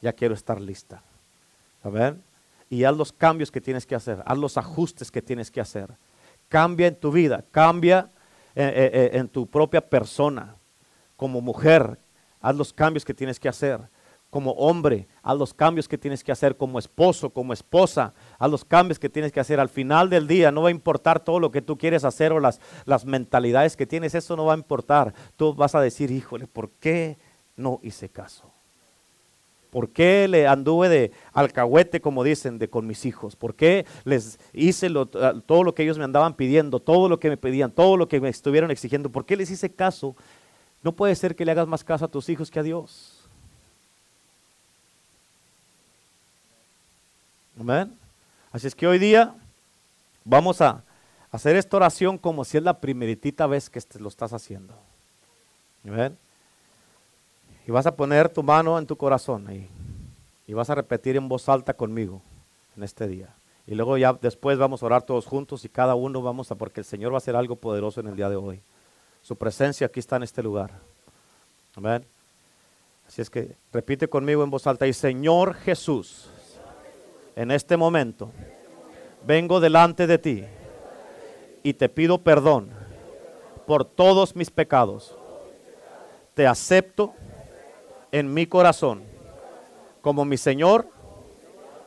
[0.00, 1.02] Ya quiero estar lista.
[1.82, 2.22] ¿Amén?
[2.70, 5.90] Y haz los cambios que tienes que hacer, haz los ajustes que tienes que hacer.
[6.48, 8.10] Cambia en tu vida, cambia
[8.54, 10.56] en, eh, eh, en tu propia persona.
[11.16, 11.98] Como mujer,
[12.40, 13.80] haz los cambios que tienes que hacer
[14.34, 18.64] como hombre, haz los cambios que tienes que hacer como esposo, como esposa, haz los
[18.64, 19.60] cambios que tienes que hacer.
[19.60, 22.40] Al final del día no va a importar todo lo que tú quieres hacer o
[22.40, 25.14] las, las mentalidades que tienes, eso no va a importar.
[25.36, 27.16] Tú vas a decir, híjole, ¿por qué
[27.54, 28.50] no hice caso?
[29.70, 33.36] ¿Por qué le anduve de alcahuete, como dicen, de con mis hijos?
[33.36, 34.90] ¿Por qué les hice
[35.46, 38.20] todo lo que ellos me andaban pidiendo, todo lo que me pedían, todo lo que
[38.20, 39.12] me estuvieron exigiendo?
[39.12, 40.16] ¿Por qué les hice caso?
[40.82, 43.13] No puede ser que le hagas más caso a tus hijos que a Dios.
[47.58, 47.96] Amén.
[48.52, 49.34] Así es que hoy día
[50.24, 50.82] vamos a
[51.30, 54.74] hacer esta oración como si es la primeritita vez que lo estás haciendo.
[55.86, 56.16] Amén.
[57.66, 59.68] Y vas a poner tu mano en tu corazón ahí.
[60.46, 62.20] Y vas a repetir en voz alta conmigo
[62.76, 63.28] en este día.
[63.66, 66.80] Y luego ya después vamos a orar todos juntos y cada uno vamos a, porque
[66.80, 68.60] el Señor va a hacer algo poderoso en el día de hoy.
[69.22, 70.70] Su presencia aquí está en este lugar.
[71.74, 72.04] Amén.
[73.08, 76.28] Así es que repite conmigo en voz alta y Señor Jesús
[77.36, 78.30] en este momento
[79.26, 80.44] vengo delante de ti
[81.62, 82.70] y te pido perdón
[83.66, 85.16] por todos mis pecados.
[86.34, 87.14] Te acepto
[88.12, 89.02] en mi corazón
[90.02, 90.86] como mi Señor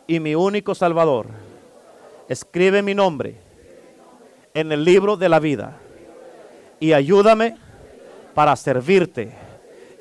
[0.08, 1.28] y mi único Salvador.
[2.28, 3.36] Escribe mi nombre
[4.54, 5.78] en el libro de la vida
[6.80, 7.58] y ayúdame
[8.34, 9.32] para servirte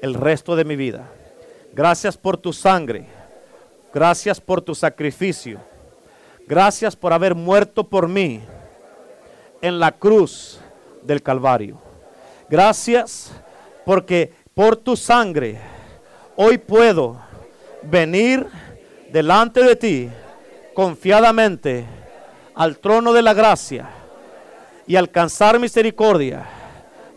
[0.00, 1.10] el resto de mi vida.
[1.74, 3.06] Gracias por tu sangre
[3.96, 5.58] Gracias por tu sacrificio.
[6.46, 8.42] Gracias por haber muerto por mí
[9.62, 10.60] en la cruz
[11.02, 11.78] del Calvario.
[12.50, 13.32] Gracias
[13.86, 15.58] porque por tu sangre
[16.36, 17.18] hoy puedo
[17.84, 18.46] venir
[19.10, 20.10] delante de ti
[20.74, 21.86] confiadamente
[22.54, 23.88] al trono de la gracia
[24.86, 26.44] y alcanzar misericordia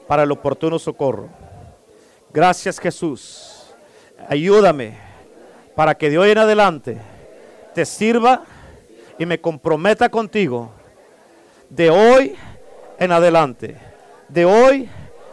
[0.07, 1.27] para el oportuno socorro.
[2.31, 3.65] Gracias Jesús.
[4.29, 5.08] Ayúdame
[5.79, 6.97] para que de hoy en adelante
[7.73, 8.43] te sirva
[9.17, 10.71] y me comprometa contigo
[11.69, 12.35] de hoy
[12.97, 13.77] en adelante,
[14.27, 14.89] de hoy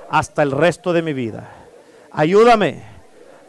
[0.08, 1.50] hasta el resto de mi vida.
[2.12, 2.84] Ayúdame,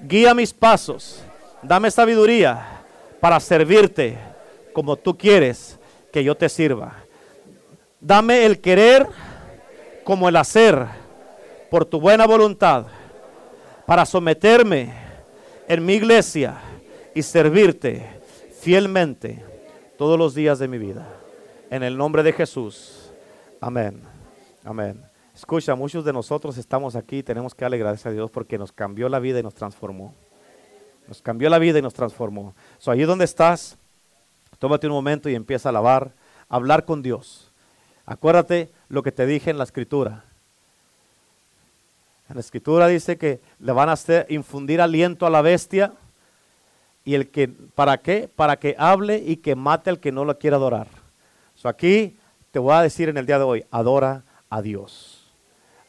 [0.02, 1.24] guía mis pasos,
[1.61, 2.82] dame sabiduría
[3.19, 4.18] para servirte
[4.74, 5.78] como tú quieres
[6.11, 6.95] que yo te sirva.
[8.02, 9.06] Dame el querer
[10.03, 10.84] como el hacer
[11.69, 12.86] por tu buena voluntad
[13.86, 14.94] para someterme
[15.68, 16.64] en mi iglesia
[17.18, 18.06] y servirte
[18.60, 19.44] fielmente
[19.98, 21.11] todos los días de mi vida.
[21.72, 23.10] En el nombre de Jesús.
[23.60, 24.03] Amén.
[24.64, 25.03] Amén.
[25.34, 28.72] Escucha, muchos de nosotros estamos aquí y tenemos que darle gracias a Dios porque nos
[28.72, 30.14] cambió la vida y nos transformó.
[31.07, 32.53] Nos cambió la vida y nos transformó.
[32.77, 33.80] So, ahí donde estás,
[34.60, 36.11] tómate un momento y empieza a alabar,
[36.48, 37.52] a hablar con Dios.
[38.06, 40.23] Acuérdate lo que te dije en la escritura.
[42.30, 45.94] En la escritura dice que le van a hacer infundir aliento a la bestia
[47.08, 48.28] y el que, ¿para qué?
[48.28, 50.88] Para que hable y que mate al que no lo quiera adorar.
[51.56, 52.18] So aquí
[52.52, 55.32] te voy a decir en el día de hoy, adora a Dios.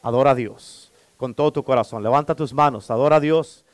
[0.00, 2.04] Adora a Dios con todo tu corazón.
[2.04, 3.64] Levanta tus manos, adora a Dios